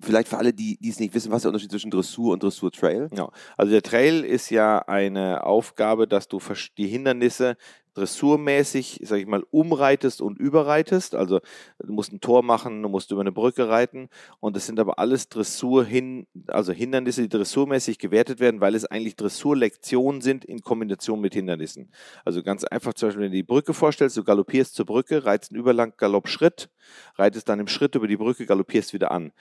Vielleicht 0.00 0.28
für 0.28 0.38
alle, 0.38 0.52
die, 0.52 0.78
die 0.78 0.90
es 0.90 1.00
nicht 1.00 1.14
wissen, 1.14 1.30
was 1.30 1.38
ist 1.38 1.44
der 1.44 1.50
Unterschied 1.50 1.70
zwischen 1.70 1.90
Dressur 1.90 2.32
und 2.32 2.42
Dressur-Trail? 2.42 3.10
Ja. 3.16 3.30
Also 3.56 3.72
der 3.72 3.82
Trail 3.82 4.24
ist 4.24 4.50
ja 4.50 4.78
eine 4.80 5.44
Aufgabe, 5.44 6.06
dass 6.06 6.28
du 6.28 6.40
die 6.76 6.86
Hindernisse 6.86 7.56
dressurmäßig, 7.94 9.00
sag 9.04 9.18
ich 9.18 9.26
mal, 9.26 9.44
umreitest 9.50 10.20
und 10.20 10.38
überreitest. 10.38 11.14
Also 11.14 11.40
du 11.78 11.92
musst 11.92 12.12
ein 12.12 12.20
Tor 12.20 12.42
machen, 12.42 12.82
du 12.82 12.88
musst 12.88 13.10
über 13.10 13.20
eine 13.20 13.32
Brücke 13.32 13.68
reiten 13.68 14.08
und 14.40 14.56
das 14.56 14.66
sind 14.66 14.80
aber 14.80 14.98
alles 14.98 15.28
Dressur 15.28 15.84
hin, 15.84 16.26
also 16.46 16.72
Hindernisse, 16.72 17.22
die 17.22 17.28
dressurmäßig 17.28 17.98
gewertet 17.98 18.40
werden, 18.40 18.60
weil 18.60 18.74
es 18.74 18.84
eigentlich 18.84 19.16
Dressurlektionen 19.16 20.20
sind 20.20 20.44
in 20.44 20.60
Kombination 20.60 21.20
mit 21.20 21.34
Hindernissen. 21.34 21.90
Also 22.24 22.42
ganz 22.42 22.64
einfach 22.64 22.94
zum 22.94 23.08
Beispiel, 23.08 23.24
wenn 23.24 23.32
du 23.32 23.36
die 23.36 23.42
Brücke 23.42 23.74
vorstellst, 23.74 24.16
du 24.16 24.24
galoppierst 24.24 24.74
zur 24.74 24.86
Brücke, 24.86 25.24
reitest 25.24 25.52
einen 25.52 25.60
Überlang 25.60 25.94
Galoppschritt, 25.96 26.70
reitest 27.16 27.48
dann 27.48 27.60
im 27.60 27.68
Schritt 27.68 27.94
über 27.94 28.08
die 28.08 28.16
Brücke, 28.16 28.46
galoppierst 28.46 28.92
wieder 28.92 29.10
an. 29.10 29.32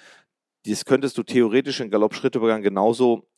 Das 0.65 0.85
könntest 0.85 1.17
du 1.17 1.23
theoretisch 1.23 1.79
in 1.79 1.89
Galoppschrittübergang 1.89 2.61
genauso 2.61 3.29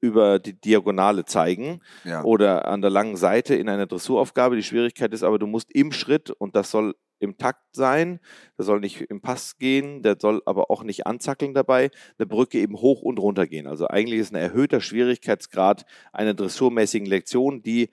über 0.00 0.38
die 0.38 0.58
Diagonale 0.58 1.24
zeigen 1.24 1.80
ja. 2.04 2.22
oder 2.22 2.68
an 2.68 2.80
der 2.80 2.90
langen 2.90 3.16
Seite 3.16 3.54
in 3.54 3.68
einer 3.68 3.86
Dressuraufgabe. 3.86 4.56
Die 4.56 4.62
Schwierigkeit 4.62 5.12
ist 5.12 5.22
aber, 5.22 5.38
du 5.38 5.46
musst 5.46 5.72
im 5.72 5.92
Schritt 5.92 6.30
und 6.30 6.56
das 6.56 6.70
soll 6.70 6.94
im 7.20 7.36
Takt 7.36 7.74
sein, 7.74 8.20
der 8.56 8.64
soll 8.64 8.78
nicht 8.78 9.00
im 9.00 9.20
Pass 9.20 9.58
gehen, 9.58 10.02
der 10.02 10.16
soll 10.20 10.40
aber 10.46 10.70
auch 10.70 10.84
nicht 10.84 11.06
anzackeln 11.06 11.52
dabei, 11.52 11.90
eine 12.16 12.26
Brücke 12.26 12.60
eben 12.60 12.76
hoch 12.76 13.02
und 13.02 13.18
runter 13.18 13.48
gehen. 13.48 13.66
Also 13.66 13.88
eigentlich 13.88 14.20
ist 14.20 14.32
ein 14.32 14.40
erhöhter 14.40 14.80
Schwierigkeitsgrad 14.80 15.84
einer 16.12 16.34
dressurmäßigen 16.34 17.08
Lektion, 17.08 17.62
die 17.62 17.90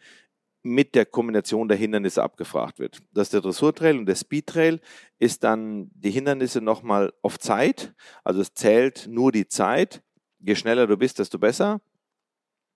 mit 0.61 0.93
der 0.93 1.07
Kombination 1.07 1.67
der 1.67 1.77
Hindernisse 1.77 2.21
abgefragt 2.21 2.77
wird. 2.77 2.99
Das 3.13 3.27
ist 3.27 3.33
der 3.33 3.41
Dressurtrail 3.41 3.97
und 3.97 4.05
der 4.05 4.15
Speedtrail 4.15 4.79
ist 5.17 5.43
dann 5.43 5.89
die 5.95 6.11
Hindernisse 6.11 6.61
nochmal 6.61 7.11
auf 7.23 7.39
Zeit, 7.39 7.95
also 8.23 8.41
es 8.41 8.53
zählt 8.53 9.07
nur 9.09 9.31
die 9.31 9.47
Zeit 9.47 10.03
je 10.45 10.55
schneller 10.55 10.87
du 10.87 10.97
bist, 10.97 11.19
desto 11.19 11.39
besser. 11.39 11.81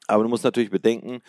Aber 0.09 0.23
du 0.23 0.29
musst 0.29 0.43
natürlich 0.43 0.71
bedenken, 0.71 1.21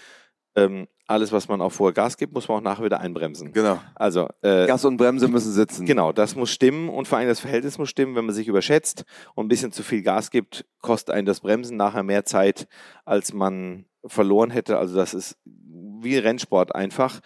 ähm, 0.57 0.89
alles, 1.07 1.33
was 1.33 1.49
man 1.49 1.61
auf 1.61 1.75
vorher 1.75 1.95
Gas 1.95 2.17
gibt, 2.17 2.33
muss 2.33 2.49
man 2.49 2.59
auch 2.59 2.63
nachher 2.63 2.85
wieder 2.85 3.01
einbremsen. 3.01 3.53
Genau. 3.53 3.81
Also 3.95 4.29
äh, 4.43 4.67
Gas 4.67 4.85
und 4.85 4.97
Bremse 4.97 5.29
müssen 5.29 5.53
sitzen. 5.53 5.87
Genau, 5.87 6.13
das 6.13 6.37
muss 6.37 6.51
stimmen 6.51 6.89
und 6.89 7.09
vor 7.09 7.19
allem 7.19 7.29
das 7.29 7.41
Verhältnis 7.41 7.79
muss 7.79 7.91
stimmen. 7.91 8.15
Wenn 8.17 8.27
man 8.27 8.35
sich 8.35 8.49
überschätzt 8.49 9.05
und 9.35 9.47
ein 9.47 9.49
bisschen 9.49 9.73
zu 9.73 9.83
viel 9.83 10.03
Gas 10.03 10.31
gibt, 10.31 10.65
kostet 10.81 11.15
einen 11.15 11.27
das 11.27 11.41
Bremsen 11.41 11.77
nachher 11.77 12.03
mehr 12.03 12.25
Zeit, 12.25 12.69
als 13.05 13.33
man 13.33 13.87
verloren 14.05 14.51
hätte. 14.51 14.79
Also 14.79 14.97
das 14.97 15.15
ist 15.15 15.37
wie 15.45 16.17
Rennsport 16.17 16.75
einfach. 16.75 17.21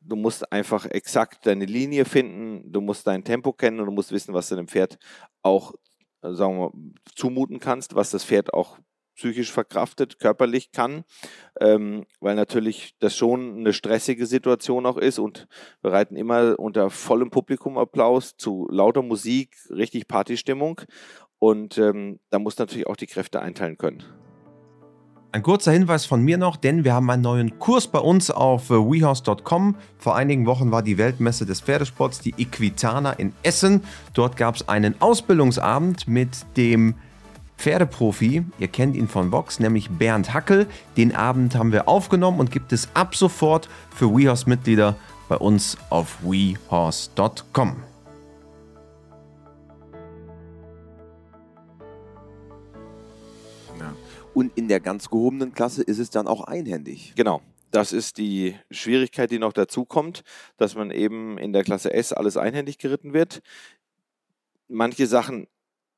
Du 0.00 0.16
musst 0.16 0.50
einfach 0.52 0.86
exakt 0.86 1.46
deine 1.46 1.64
Linie 1.64 2.04
finden, 2.04 2.72
du 2.72 2.80
musst 2.80 3.06
dein 3.06 3.24
Tempo 3.24 3.52
kennen 3.52 3.80
und 3.80 3.86
du 3.86 3.92
musst 3.92 4.12
wissen, 4.12 4.34
was 4.34 4.48
du 4.48 4.56
dem 4.56 4.68
Pferd 4.68 4.98
auch, 5.42 5.72
äh, 6.22 6.32
sagen 6.32 6.58
wir, 6.58 6.70
mal, 6.70 6.72
zumuten 7.14 7.60
kannst, 7.60 7.94
was 7.94 8.10
das 8.10 8.24
Pferd 8.24 8.52
auch 8.52 8.78
psychisch 9.22 9.52
verkraftet, 9.52 10.18
körperlich 10.18 10.72
kann, 10.72 11.04
ähm, 11.60 12.06
weil 12.20 12.34
natürlich 12.34 12.96
das 12.98 13.16
schon 13.16 13.58
eine 13.58 13.72
stressige 13.72 14.26
Situation 14.26 14.84
auch 14.84 14.96
ist 14.96 15.20
und 15.20 15.46
wir 15.80 15.92
reiten 15.92 16.16
immer 16.16 16.58
unter 16.58 16.90
vollem 16.90 17.30
Publikumapplaus 17.30 18.36
zu 18.36 18.66
lauter 18.68 19.02
Musik, 19.02 19.54
richtig 19.70 20.08
Partystimmung 20.08 20.80
und 21.38 21.78
ähm, 21.78 22.18
da 22.30 22.40
muss 22.40 22.58
natürlich 22.58 22.88
auch 22.88 22.96
die 22.96 23.06
Kräfte 23.06 23.40
einteilen 23.40 23.78
können. 23.78 24.02
Ein 25.30 25.44
kurzer 25.44 25.70
Hinweis 25.70 26.04
von 26.04 26.20
mir 26.20 26.36
noch, 26.36 26.56
denn 26.56 26.84
wir 26.84 26.92
haben 26.92 27.08
einen 27.08 27.22
neuen 27.22 27.58
Kurs 27.60 27.86
bei 27.86 28.00
uns 28.00 28.30
auf 28.30 28.70
äh, 28.70 28.74
wehouse.com. 28.74 29.76
Vor 29.98 30.16
einigen 30.16 30.46
Wochen 30.46 30.72
war 30.72 30.82
die 30.82 30.98
Weltmesse 30.98 31.46
des 31.46 31.60
Pferdesports, 31.60 32.18
die 32.20 32.34
Equitana 32.36 33.12
in 33.12 33.32
Essen. 33.44 33.82
Dort 34.14 34.36
gab 34.36 34.56
es 34.56 34.68
einen 34.68 35.00
Ausbildungsabend 35.00 36.06
mit 36.06 36.44
dem 36.56 36.96
Pferdeprofi, 37.62 38.42
ihr 38.58 38.66
kennt 38.66 38.96
ihn 38.96 39.06
von 39.06 39.30
Vox, 39.30 39.60
nämlich 39.60 39.88
Bernd 39.88 40.34
Hackel. 40.34 40.66
Den 40.96 41.14
Abend 41.14 41.54
haben 41.54 41.70
wir 41.70 41.86
aufgenommen 41.86 42.40
und 42.40 42.50
gibt 42.50 42.72
es 42.72 42.88
ab 42.94 43.14
sofort 43.14 43.68
für 43.94 44.12
WeHorse-Mitglieder 44.12 44.96
bei 45.28 45.36
uns 45.36 45.78
auf 45.88 46.18
wehorse.com. 46.24 47.76
Ja. 53.78 53.94
Und 54.34 54.58
in 54.58 54.66
der 54.66 54.80
ganz 54.80 55.08
gehobenen 55.08 55.54
Klasse 55.54 55.84
ist 55.84 56.00
es 56.00 56.10
dann 56.10 56.26
auch 56.26 56.42
einhändig. 56.42 57.12
Genau. 57.14 57.42
Das 57.70 57.92
ist 57.92 58.18
die 58.18 58.56
Schwierigkeit, 58.72 59.30
die 59.30 59.38
noch 59.38 59.52
dazu 59.52 59.84
kommt, 59.84 60.24
dass 60.56 60.74
man 60.74 60.90
eben 60.90 61.38
in 61.38 61.52
der 61.52 61.62
Klasse 61.62 61.92
S 61.94 62.12
alles 62.12 62.36
einhändig 62.36 62.78
geritten 62.78 63.12
wird. 63.12 63.40
Manche 64.66 65.06
Sachen 65.06 65.46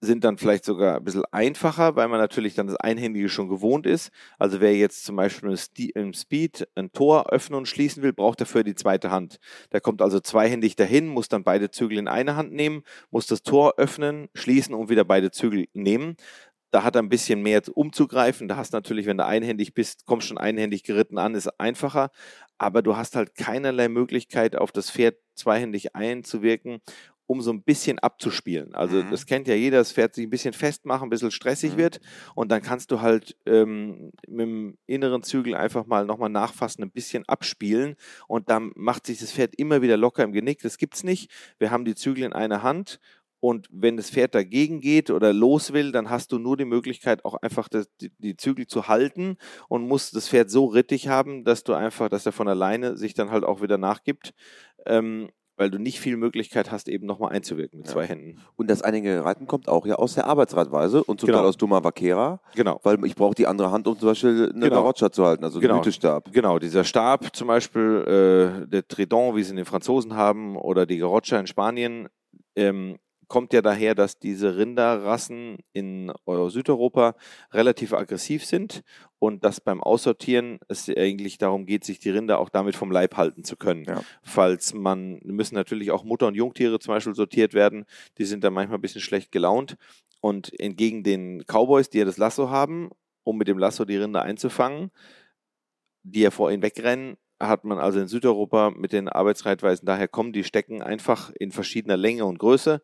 sind 0.04 0.24
dann 0.24 0.38
vielleicht 0.38 0.64
sogar 0.64 0.96
ein 0.96 1.04
bisschen 1.04 1.24
einfacher, 1.30 1.96
weil 1.96 2.08
man 2.08 2.20
natürlich 2.20 2.54
dann 2.54 2.66
das 2.66 2.76
Einhändige 2.76 3.28
schon 3.28 3.48
gewohnt 3.48 3.86
ist. 3.86 4.10
Also 4.38 4.60
wer 4.60 4.74
jetzt 4.76 5.04
zum 5.04 5.16
Beispiel 5.16 5.56
im 5.94 6.12
Speed 6.12 6.68
ein 6.74 6.92
Tor 6.92 7.32
öffnen 7.32 7.58
und 7.58 7.66
schließen 7.66 8.02
will, 8.02 8.12
braucht 8.12 8.40
dafür 8.40 8.64
die 8.64 8.74
zweite 8.74 9.10
Hand. 9.10 9.38
Der 9.72 9.80
kommt 9.80 10.02
also 10.02 10.20
zweihändig 10.20 10.76
dahin, 10.76 11.08
muss 11.08 11.28
dann 11.28 11.44
beide 11.44 11.70
Zügel 11.70 11.98
in 11.98 12.08
eine 12.08 12.36
Hand 12.36 12.52
nehmen, 12.52 12.82
muss 13.10 13.26
das 13.26 13.42
Tor 13.42 13.74
öffnen, 13.76 14.28
schließen 14.34 14.74
und 14.74 14.88
wieder 14.88 15.04
beide 15.04 15.30
Zügel 15.30 15.66
nehmen. 15.72 16.16
Da 16.74 16.82
hat 16.82 16.96
er 16.96 17.02
ein 17.02 17.08
bisschen 17.08 17.40
mehr 17.40 17.62
umzugreifen. 17.72 18.48
Da 18.48 18.56
hast 18.56 18.72
natürlich, 18.72 19.06
wenn 19.06 19.16
du 19.16 19.24
einhändig 19.24 19.74
bist, 19.74 20.06
kommst 20.06 20.26
schon 20.26 20.38
einhändig 20.38 20.82
geritten 20.82 21.18
an, 21.18 21.36
ist 21.36 21.48
einfacher. 21.60 22.10
Aber 22.58 22.82
du 22.82 22.96
hast 22.96 23.14
halt 23.14 23.36
keinerlei 23.36 23.88
Möglichkeit, 23.88 24.56
auf 24.56 24.72
das 24.72 24.90
Pferd 24.90 25.16
zweihändig 25.36 25.94
einzuwirken 25.94 26.80
um 27.26 27.40
so 27.40 27.52
ein 27.52 27.62
bisschen 27.62 27.98
abzuspielen. 27.98 28.74
Also 28.74 28.96
mhm. 28.96 29.10
das 29.10 29.26
kennt 29.26 29.48
ja 29.48 29.54
jeder, 29.54 29.78
das 29.78 29.92
Pferd 29.92 30.14
sich 30.14 30.26
ein 30.26 30.30
bisschen 30.30 30.52
festmachen, 30.52 31.06
ein 31.06 31.10
bisschen 31.10 31.30
stressig 31.30 31.74
mhm. 31.74 31.78
wird 31.78 32.00
und 32.34 32.50
dann 32.50 32.62
kannst 32.62 32.90
du 32.90 33.00
halt 33.00 33.36
ähm, 33.46 34.12
mit 34.28 34.40
dem 34.40 34.78
inneren 34.86 35.22
Zügel 35.22 35.54
einfach 35.54 35.86
mal 35.86 36.04
nochmal 36.04 36.30
nachfassen, 36.30 36.84
ein 36.84 36.90
bisschen 36.90 37.24
abspielen 37.26 37.96
und 38.28 38.50
dann 38.50 38.72
macht 38.74 39.06
sich 39.06 39.18
das 39.18 39.32
Pferd 39.32 39.54
immer 39.56 39.82
wieder 39.82 39.96
locker 39.96 40.24
im 40.24 40.32
Genick. 40.32 40.60
Das 40.62 40.78
gibt's 40.78 41.02
nicht. 41.02 41.30
Wir 41.58 41.70
haben 41.70 41.84
die 41.84 41.94
Zügel 41.94 42.24
in 42.24 42.32
einer 42.32 42.62
Hand 42.62 43.00
und 43.44 43.68
wenn 43.70 43.98
das 43.98 44.08
Pferd 44.08 44.34
dagegen 44.34 44.80
geht 44.80 45.10
oder 45.10 45.34
los 45.34 45.74
will, 45.74 45.92
dann 45.92 46.08
hast 46.08 46.32
du 46.32 46.38
nur 46.38 46.56
die 46.56 46.64
Möglichkeit, 46.64 47.26
auch 47.26 47.34
einfach 47.34 47.68
das, 47.68 47.94
die, 48.00 48.10
die, 48.16 48.38
Zügel 48.38 48.66
zu 48.66 48.88
halten 48.88 49.36
und 49.68 49.86
musst 49.86 50.16
das 50.16 50.30
Pferd 50.30 50.50
so 50.50 50.64
rittig 50.64 51.08
haben, 51.08 51.44
dass 51.44 51.62
du 51.62 51.74
einfach, 51.74 52.08
dass 52.08 52.24
er 52.24 52.32
von 52.32 52.48
alleine 52.48 52.96
sich 52.96 53.12
dann 53.12 53.30
halt 53.30 53.44
auch 53.44 53.60
wieder 53.60 53.76
nachgibt. 53.76 54.32
Ähm, 54.86 55.28
weil 55.56 55.70
du 55.70 55.78
nicht 55.78 56.00
viel 56.00 56.16
Möglichkeit 56.16 56.70
hast, 56.70 56.88
eben 56.88 57.06
nochmal 57.06 57.32
einzuwirken 57.32 57.78
mit 57.78 57.86
ja. 57.88 57.92
zwei 57.92 58.06
Händen. 58.06 58.40
Und 58.56 58.70
das 58.70 58.82
einige 58.82 59.24
Reiten 59.24 59.46
kommt 59.46 59.68
auch 59.68 59.86
ja 59.86 59.96
aus 59.96 60.14
der 60.14 60.26
Arbeitsreitweise 60.26 61.04
und 61.04 61.20
total 61.20 61.36
genau. 61.36 61.48
aus 61.48 61.56
Duma 61.56 61.84
Vaquera. 61.84 62.40
Genau. 62.54 62.80
Weil 62.82 63.04
ich 63.04 63.14
brauche 63.14 63.34
die 63.34 63.46
andere 63.46 63.70
Hand, 63.70 63.86
um 63.86 63.98
zum 63.98 64.08
Beispiel 64.08 64.50
eine 64.54 64.68
genau. 64.68 64.82
Garoccia 64.82 65.10
zu 65.10 65.24
halten, 65.24 65.44
also 65.44 65.60
genau. 65.60 65.74
einen 65.74 65.82
Gütestab. 65.82 66.32
Genau, 66.32 66.58
dieser 66.58 66.84
Stab 66.84 67.34
zum 67.34 67.48
Beispiel, 67.48 68.62
äh, 68.64 68.66
der 68.66 68.86
Tridon, 68.86 69.36
wie 69.36 69.42
sie 69.42 69.50
in 69.50 69.56
den 69.56 69.64
Franzosen 69.64 70.14
haben, 70.14 70.56
oder 70.56 70.86
die 70.86 70.98
Garoccia 70.98 71.38
in 71.38 71.46
Spanien, 71.46 72.08
ähm, 72.56 72.98
kommt 73.28 73.52
ja 73.52 73.62
daher, 73.62 73.94
dass 73.94 74.18
diese 74.18 74.56
Rinderrassen 74.56 75.58
in 75.72 76.12
Südeuropa 76.26 77.14
relativ 77.52 77.92
aggressiv 77.92 78.44
sind 78.44 78.82
und 79.18 79.44
dass 79.44 79.60
beim 79.60 79.82
Aussortieren 79.82 80.58
es 80.68 80.88
eigentlich 80.88 81.38
darum 81.38 81.66
geht, 81.66 81.84
sich 81.84 81.98
die 81.98 82.10
Rinder 82.10 82.38
auch 82.38 82.48
damit 82.48 82.76
vom 82.76 82.90
Leib 82.90 83.16
halten 83.16 83.44
zu 83.44 83.56
können. 83.56 83.84
Ja. 83.84 84.02
Falls 84.22 84.74
man, 84.74 85.20
müssen 85.24 85.54
natürlich 85.54 85.90
auch 85.90 86.04
Mutter- 86.04 86.26
und 86.26 86.34
Jungtiere 86.34 86.78
zum 86.78 86.94
Beispiel 86.94 87.14
sortiert 87.14 87.54
werden, 87.54 87.84
die 88.18 88.24
sind 88.24 88.44
dann 88.44 88.52
manchmal 88.52 88.78
ein 88.78 88.82
bisschen 88.82 89.00
schlecht 89.00 89.32
gelaunt 89.32 89.76
und 90.20 90.58
entgegen 90.58 91.02
den 91.02 91.44
Cowboys, 91.46 91.90
die 91.90 91.98
ja 91.98 92.04
das 92.04 92.18
Lasso 92.18 92.50
haben, 92.50 92.90
um 93.24 93.38
mit 93.38 93.48
dem 93.48 93.58
Lasso 93.58 93.84
die 93.84 93.96
Rinder 93.96 94.22
einzufangen, 94.22 94.90
die 96.02 96.20
ja 96.20 96.30
vor 96.30 96.52
ihnen 96.52 96.62
wegrennen, 96.62 97.16
hat 97.48 97.64
man 97.64 97.78
also 97.78 98.00
in 98.00 98.08
Südeuropa 98.08 98.70
mit 98.70 98.92
den 98.92 99.08
Arbeitsreitweisen 99.08 99.86
daher 99.86 100.08
kommen, 100.08 100.32
die 100.32 100.44
stecken 100.44 100.82
einfach 100.82 101.30
in 101.30 101.50
verschiedener 101.50 101.96
Länge 101.96 102.24
und 102.24 102.38
Größe 102.38 102.80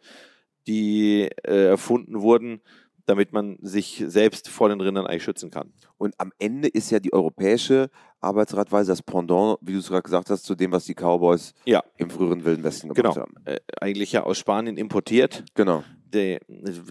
die 0.67 1.29
äh, 1.43 1.67
erfunden 1.67 2.21
wurden, 2.21 2.61
damit 3.07 3.33
man 3.33 3.59
sich 3.61 4.05
selbst 4.07 4.49
vor 4.49 4.69
den 4.69 4.81
Rindern 4.81 5.07
eigentlich 5.07 5.25
schützen 5.25 5.51
kann. 5.51 5.73
Und 5.99 6.15
am 6.19 6.33
Ende 6.39 6.69
ist 6.69 6.91
ja 6.91 7.01
die 7.01 7.13
europäische 7.13 7.91
Arbeitsradweise 8.21 8.93
das 8.93 9.03
Pendant, 9.03 9.59
wie 9.63 9.73
du 9.73 9.79
es 9.79 9.89
gerade 9.89 10.03
gesagt 10.03 10.31
hast, 10.31 10.45
zu 10.45 10.55
dem, 10.55 10.71
was 10.71 10.85
die 10.85 10.95
Cowboys 10.95 11.55
ja. 11.65 11.83
im 11.97 12.11
früheren 12.11 12.45
Wilden 12.45 12.63
Westen 12.63 12.93
gemacht 12.93 13.15
genau. 13.15 13.27
haben. 13.27 13.35
Äh, 13.47 13.59
eigentlich 13.81 14.13
ja 14.13 14.23
aus 14.23 14.39
Spanien 14.39 14.77
importiert. 14.77 15.45
Genau. 15.55 15.83
Die, 16.13 16.39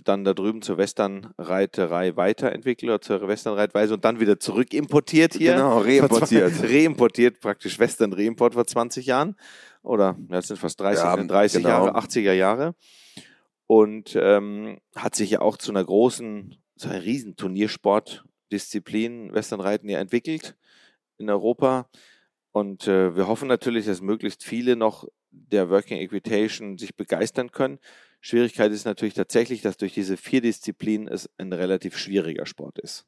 dann 0.06 0.24
da 0.24 0.34
drüben 0.34 0.62
zur 0.62 0.78
Westernreiterei 0.78 2.16
weiterentwickelt 2.16 2.90
oder 2.90 3.02
zur 3.02 3.28
Westernreitweise 3.28 3.94
und 3.94 4.06
dann 4.06 4.20
wieder 4.20 4.40
zurück 4.40 4.74
importiert 4.74 5.34
hier. 5.34 5.54
Genau, 5.54 5.80
reimportiert. 5.80 6.64
reimportiert, 6.64 7.40
praktisch 7.42 7.80
Western 7.80 8.14
Reimport 8.14 8.54
vor 8.54 8.66
20 8.66 9.06
Jahren. 9.06 9.36
Oder 9.82 10.16
das 10.30 10.48
sind 10.48 10.58
fast 10.58 10.80
30, 10.80 11.04
ja, 11.04 11.16
30 11.16 11.64
genau. 11.64 11.70
Jahre, 11.70 11.98
80er 11.98 12.34
Jahre 12.34 12.76
und 13.70 14.18
ähm, 14.20 14.80
hat 14.96 15.14
sich 15.16 15.30
ja 15.30 15.42
auch 15.42 15.56
zu 15.56 15.72
einer 15.72 15.84
großen, 15.84 16.56
zu 16.76 16.90
einer 16.90 17.04
riesen 17.04 17.36
Turniersportdisziplin 17.36 19.32
Westernreiten 19.32 19.88
ja 19.88 20.00
entwickelt 20.00 20.56
in 21.20 21.30
Europa. 21.30 21.88
Und 22.52 22.88
äh, 22.88 23.16
wir 23.16 23.28
hoffen 23.28 23.48
natürlich, 23.48 23.86
dass 23.86 24.02
möglichst 24.02 24.44
viele 24.44 24.76
noch 24.76 25.08
der 25.30 25.70
Working 25.70 26.00
Equitation 26.00 26.80
sich 26.80 26.96
begeistern 26.96 27.52
können. 27.52 27.78
Schwierigkeit 28.22 28.72
ist 28.72 28.86
natürlich 28.86 29.14
tatsächlich, 29.14 29.62
dass 29.62 29.78
durch 29.78 29.94
diese 29.94 30.18
vier 30.18 30.42
Disziplinen 30.42 31.08
es 31.08 31.30
ein 31.38 31.54
relativ 31.54 31.98
schwieriger 31.98 32.46
Sport 32.46 32.80
ist. 32.80 33.06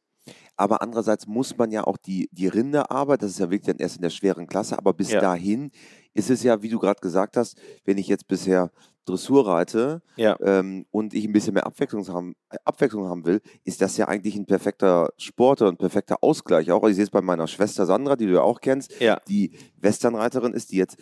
Aber 0.55 0.81
andererseits 0.81 1.25
muss 1.25 1.57
man 1.57 1.71
ja 1.71 1.83
auch 1.85 1.97
die, 1.97 2.29
die 2.31 2.47
Rinderarbeit, 2.47 3.23
das 3.23 3.31
ist 3.31 3.39
ja 3.39 3.49
wirklich 3.49 3.65
dann 3.65 3.79
erst 3.79 3.95
in 3.95 4.03
der 4.03 4.11
schweren 4.11 4.47
Klasse, 4.47 4.77
aber 4.77 4.93
bis 4.93 5.11
ja. 5.11 5.19
dahin 5.19 5.71
ist 6.13 6.29
es 6.29 6.43
ja, 6.43 6.61
wie 6.61 6.69
du 6.69 6.77
gerade 6.77 7.01
gesagt 7.01 7.37
hast, 7.37 7.59
wenn 7.85 7.97
ich 7.97 8.07
jetzt 8.07 8.27
bisher 8.27 8.71
Dressur 9.05 9.47
reite 9.47 10.03
ja. 10.15 10.37
ähm, 10.41 10.85
und 10.91 11.13
ich 11.13 11.25
ein 11.25 11.33
bisschen 11.33 11.55
mehr 11.55 11.65
Abwechslung 11.65 12.07
haben, 12.07 12.35
Abwechslung 12.65 13.07
haben 13.07 13.25
will, 13.25 13.41
ist 13.63 13.81
das 13.81 13.97
ja 13.97 14.07
eigentlich 14.07 14.35
ein 14.35 14.45
perfekter 14.45 15.09
Sport 15.17 15.61
und 15.63 15.69
ein 15.69 15.77
perfekter 15.77 16.17
Ausgleich 16.21 16.71
auch. 16.71 16.87
Ich 16.87 16.95
sehe 16.95 17.05
es 17.05 17.09
bei 17.09 17.21
meiner 17.21 17.47
Schwester 17.47 17.87
Sandra, 17.87 18.15
die 18.15 18.27
du 18.27 18.33
ja 18.33 18.41
auch 18.41 18.61
kennst, 18.61 18.99
ja. 19.01 19.19
die 19.27 19.57
Westernreiterin 19.77 20.53
ist, 20.53 20.71
die 20.71 20.77
jetzt, 20.77 20.97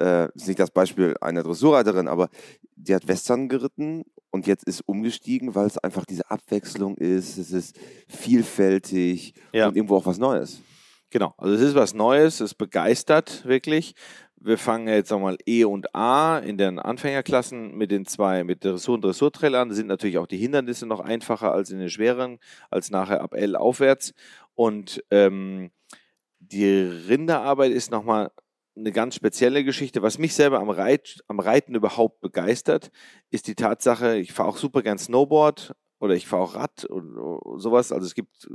äh, 0.00 0.28
ist 0.34 0.48
nicht 0.48 0.60
das 0.60 0.70
Beispiel 0.70 1.16
einer 1.20 1.42
Dressurreiterin, 1.42 2.08
aber 2.08 2.28
die 2.76 2.94
hat 2.94 3.08
Western 3.08 3.48
geritten 3.48 4.04
und 4.30 4.46
jetzt 4.46 4.64
ist 4.64 4.82
umgestiegen, 4.86 5.54
weil 5.54 5.66
es 5.66 5.78
einfach 5.78 6.04
diese 6.04 6.30
Abwechslung 6.30 6.96
ist, 6.96 7.38
es 7.38 7.52
ist 7.52 7.78
vielfältig 8.08 9.34
ja. 9.52 9.68
und 9.68 9.76
irgendwo 9.76 9.96
auch 9.96 10.06
was 10.06 10.18
Neues. 10.18 10.60
Genau, 11.10 11.34
also 11.38 11.54
es 11.54 11.60
ist 11.60 11.74
was 11.74 11.94
Neues, 11.94 12.40
es 12.40 12.54
begeistert 12.54 13.44
wirklich 13.46 13.94
wir 14.44 14.58
fangen 14.58 14.88
jetzt 14.88 15.10
nochmal 15.10 15.38
E 15.46 15.64
und 15.64 15.94
A 15.94 16.38
in 16.38 16.58
den 16.58 16.78
Anfängerklassen 16.78 17.74
mit 17.74 17.90
den 17.90 18.04
zwei, 18.04 18.44
mit 18.44 18.62
Dressur 18.62 18.96
und 18.96 19.04
Dressurtrail 19.04 19.54
an. 19.54 19.70
Da 19.70 19.74
sind 19.74 19.86
natürlich 19.86 20.18
auch 20.18 20.26
die 20.26 20.36
Hindernisse 20.36 20.86
noch 20.86 21.00
einfacher 21.00 21.52
als 21.52 21.70
in 21.70 21.78
den 21.78 21.88
schweren, 21.88 22.38
als 22.70 22.90
nachher 22.90 23.22
ab 23.22 23.32
L 23.34 23.56
aufwärts. 23.56 24.12
Und 24.54 25.02
ähm, 25.10 25.70
die 26.40 26.68
Rinderarbeit 27.08 27.72
ist 27.72 27.90
nochmal 27.90 28.32
eine 28.76 28.92
ganz 28.92 29.14
spezielle 29.14 29.64
Geschichte. 29.64 30.02
Was 30.02 30.18
mich 30.18 30.34
selber 30.34 30.60
am, 30.60 30.70
Reit, 30.70 31.22
am 31.28 31.40
Reiten 31.40 31.74
überhaupt 31.74 32.20
begeistert, 32.20 32.90
ist 33.30 33.46
die 33.46 33.54
Tatsache, 33.54 34.16
ich 34.16 34.32
fahre 34.32 34.48
auch 34.48 34.56
super 34.56 34.82
gern 34.82 34.98
Snowboard 34.98 35.74
oder 36.00 36.14
ich 36.14 36.26
fahre 36.26 36.42
auch 36.42 36.54
Rad 36.54 36.84
und, 36.84 37.14
sowas. 37.60 37.92
Also 37.92 38.06
es 38.06 38.14
gibt 38.14 38.48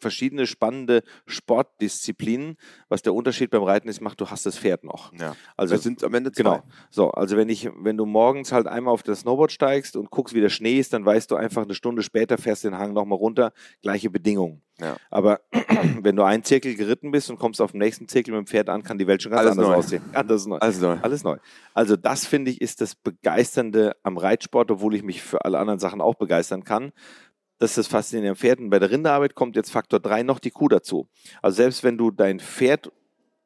verschiedene 0.00 0.46
spannende 0.46 1.02
Sportdisziplinen. 1.26 2.56
Was 2.88 3.02
der 3.02 3.14
Unterschied 3.14 3.50
beim 3.50 3.62
Reiten 3.62 3.88
ist, 3.88 4.00
macht, 4.00 4.20
du 4.20 4.26
hast 4.30 4.46
das 4.46 4.58
Pferd 4.58 4.84
noch. 4.84 5.12
Ja. 5.18 5.36
Also 5.56 5.74
Es 5.74 5.82
sind 5.82 6.02
am 6.04 6.14
Ende 6.14 6.32
zwei. 6.32 6.42
Genau. 6.42 6.62
So, 6.90 7.10
also 7.10 7.36
wenn 7.36 7.48
ich, 7.48 7.68
wenn 7.78 7.96
du 7.96 8.06
morgens 8.06 8.52
halt 8.52 8.66
einmal 8.66 8.92
auf 8.94 9.02
das 9.02 9.20
Snowboard 9.20 9.52
steigst 9.52 9.96
und 9.96 10.10
guckst, 10.10 10.34
wie 10.34 10.40
der 10.40 10.48
Schnee 10.48 10.78
ist, 10.78 10.92
dann 10.92 11.04
weißt 11.04 11.30
du 11.30 11.36
einfach, 11.36 11.62
eine 11.62 11.74
Stunde 11.74 12.02
später 12.02 12.38
fährst 12.38 12.64
du 12.64 12.70
den 12.70 12.78
Hang 12.78 12.92
nochmal 12.92 13.18
runter, 13.18 13.52
gleiche 13.82 14.10
Bedingungen. 14.10 14.62
Ja. 14.80 14.96
Aber 15.10 15.40
wenn 16.00 16.16
du 16.16 16.22
einen 16.22 16.42
Zirkel 16.42 16.74
geritten 16.74 17.10
bist 17.10 17.28
und 17.30 17.38
kommst 17.38 17.60
auf 17.60 17.72
den 17.72 17.78
nächsten 17.78 18.08
Zirkel 18.08 18.32
mit 18.34 18.46
dem 18.46 18.46
Pferd 18.46 18.68
an, 18.70 18.82
kann 18.82 18.98
die 18.98 19.06
Welt 19.06 19.22
schon 19.22 19.30
ganz 19.30 19.40
Alles 19.40 19.52
anders 19.52 19.68
neu. 19.68 19.74
aussehen. 19.74 20.02
Anders 20.14 20.46
neu. 20.46 20.56
Also 20.56 20.86
neu. 20.86 20.98
Alles 21.02 21.22
neu. 21.22 21.36
Also 21.74 21.96
das 21.96 22.24
finde 22.26 22.50
ich 22.50 22.60
ist 22.60 22.80
das 22.80 22.94
Begeisternde 22.94 23.94
am 24.02 24.16
Reitsport, 24.16 24.70
obwohl 24.70 24.94
ich 24.94 25.02
mich 25.02 25.22
für 25.22 25.44
alle 25.44 25.58
anderen 25.58 25.78
Sachen 25.80 26.00
auch 26.00 26.14
begeistern 26.14 26.64
kann. 26.64 26.92
Das 27.60 27.72
ist 27.72 27.76
das 27.76 27.86
Faszinierende 27.88 28.30
am 28.30 28.36
Pferd. 28.36 28.58
Und 28.58 28.70
bei 28.70 28.78
der 28.78 28.90
Rinderarbeit 28.90 29.34
kommt 29.34 29.54
jetzt 29.54 29.70
Faktor 29.70 30.00
3 30.00 30.22
noch 30.22 30.38
die 30.38 30.50
Kuh 30.50 30.68
dazu. 30.68 31.08
Also 31.42 31.56
selbst 31.56 31.84
wenn 31.84 31.98
du 31.98 32.10
dein 32.10 32.40
Pferd 32.40 32.90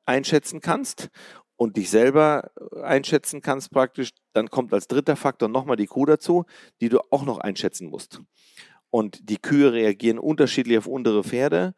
einschätzen 0.06 0.60
kannst 0.60 1.10
und 1.56 1.76
dich 1.76 1.90
selber 1.90 2.52
einschätzen 2.80 3.42
kannst 3.42 3.72
praktisch, 3.72 4.10
dann 4.32 4.50
kommt 4.50 4.72
als 4.72 4.86
dritter 4.86 5.16
Faktor 5.16 5.48
nochmal 5.48 5.76
die 5.76 5.86
Kuh 5.86 6.06
dazu, 6.06 6.44
die 6.80 6.88
du 6.88 7.00
auch 7.10 7.24
noch 7.24 7.38
einschätzen 7.38 7.88
musst. 7.88 8.20
Und 8.88 9.28
die 9.28 9.38
Kühe 9.38 9.72
reagieren 9.72 10.20
unterschiedlich 10.20 10.78
auf 10.78 10.88
andere 10.88 11.24
Pferde, 11.24 11.74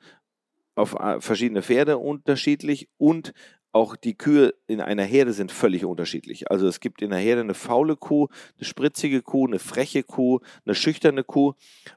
auf 0.75 0.93
äh, 0.93 1.23
verschiedene 1.23 1.63
Pferde 1.63 1.97
unterschiedlich 1.97 2.91
und 2.99 3.33
auch 3.77 3.95
die 3.95 4.17
Kühe 4.17 4.55
in 4.67 4.81
einer 4.81 5.05
Herde 5.05 5.35
sind 5.35 5.53
völlig 5.53 5.85
unterschiedlich. 5.85 6.51
Also 6.51 6.67
es 6.67 6.81
gibt 6.81 7.03
in 7.03 7.11
der 7.11 7.19
Herde 7.19 7.43
eine 7.43 7.53
faule 7.53 7.95
Kuh, 7.95 8.29
eine 8.57 8.65
spritzige 8.65 9.21
Kuh, 9.21 9.47
eine 9.47 9.59
freche 9.59 10.03
Kuh, 10.03 10.41
eine 10.65 10.75
schüchterne 10.75 11.23
Kuh 11.25 11.53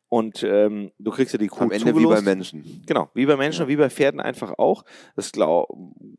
und 0.09 0.43
ähm, 0.43 0.91
du 0.99 1.11
kriegst 1.11 1.33
ja 1.33 1.39
die 1.39 1.47
Kuh 1.47 1.63
Am 1.63 1.71
Ende 1.71 1.85
wie 1.85 1.91
bei 1.91 2.17
zugelost. 2.17 2.25
Menschen. 2.25 2.83
Genau, 2.85 3.09
wie 3.13 3.25
bei 3.25 3.37
Menschen 3.37 3.61
und 3.61 3.67
wie 3.69 3.77
bei 3.77 3.89
Pferden 3.89 4.19
einfach 4.19 4.57
auch. 4.57 4.83
Das 5.15 5.31
glaub, 5.31 5.69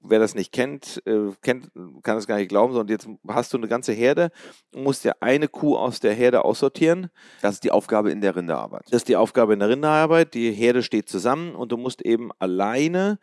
wer 0.03 0.19
das 0.19 0.35
nicht 0.35 0.51
kennt, 0.51 1.03
äh, 1.07 1.33
kennt, 1.43 1.71
kann 2.03 2.17
es 2.17 2.27
gar 2.27 2.37
nicht 2.37 2.49
glauben. 2.49 2.75
Und 2.75 2.89
jetzt 2.89 3.07
hast 3.29 3.53
du 3.53 3.59
eine 3.59 3.69
ganze 3.69 3.93
Herde 3.93 4.31
und 4.75 4.85
musst 4.85 5.05
ja 5.05 5.13
eine 5.21 5.47
Kuh 5.47 5.77
aus 5.77 6.01
der 6.01 6.15
Herde 6.15 6.43
aussortieren. 6.45 7.11
Das 7.43 7.55
ist 7.55 7.65
die 7.65 7.71
Aufgabe 7.71 8.11
in 8.11 8.23
der 8.23 8.35
Rinderarbeit. 8.35 8.85
Das 8.87 9.03
ist 9.03 9.09
die 9.09 9.17
Aufgabe 9.17 9.53
in 9.53 9.59
der 9.59 9.69
Rinderarbeit. 9.69 10.33
Die 10.33 10.53
Herde 10.53 10.83
steht 10.83 11.11
zusammen 11.11 11.55
und 11.55 11.71
du 11.71 11.77
musst 11.77 12.01
eben 12.01 12.31
alleine 12.39 13.19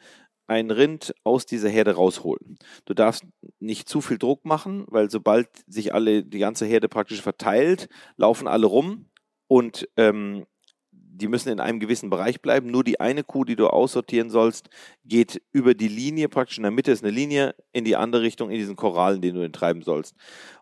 ein 0.48 0.72
Rind 0.72 1.14
aus 1.24 1.46
dieser 1.46 1.70
Herde 1.70 1.96
rausholen. 1.96 2.58
Du 2.86 2.94
darfst 2.94 3.24
nicht 3.60 3.88
zu 3.90 4.02
viel 4.02 4.18
Druck 4.18 4.46
machen, 4.46 4.86
weil 4.88 5.12
sobald 5.12 5.50
sich 5.68 5.94
alle, 5.94 6.24
die 6.24 6.40
ganze 6.40 6.66
Herde 6.66 6.90
praktisch 6.90 7.22
verteilt, 7.22 7.90
laufen 8.16 8.48
alle 8.48 8.66
rum 8.66 9.06
und 9.48 9.88
ähm, 9.98 10.46
die 10.92 11.28
müssen 11.28 11.50
in 11.50 11.60
einem 11.60 11.80
gewissen 11.80 12.10
Bereich 12.10 12.42
bleiben. 12.42 12.72
Nur 12.72 12.84
die 12.84 13.00
eine 13.00 13.24
Kuh, 13.24 13.44
die 13.44 13.56
du 13.56 13.68
aussortieren 13.68 14.30
sollst, 14.30 14.70
geht 15.04 15.42
über 15.52 15.74
die 15.74 15.88
Linie, 15.88 16.30
praktisch 16.30 16.58
in 16.58 16.64
der 16.64 16.72
Mitte 16.72 16.92
ist 16.92 17.04
eine 17.04 17.12
Linie, 17.12 17.56
in 17.74 17.84
die 17.84 17.96
andere 17.96 18.22
Richtung, 18.22 18.50
in 18.52 18.58
diesen 18.58 18.76
Korallen, 18.76 19.22
den 19.22 19.36
du 19.36 19.42
enttreiben 19.42 19.82
sollst. 19.82 20.16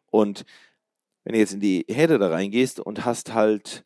Und 0.09 0.45
wenn 1.23 1.33
du 1.33 1.39
jetzt 1.39 1.53
in 1.53 1.59
die 1.59 1.85
Herde 1.89 2.17
da 2.19 2.29
reingehst 2.29 2.79
und 2.79 3.05
hast 3.05 3.33
halt 3.33 3.85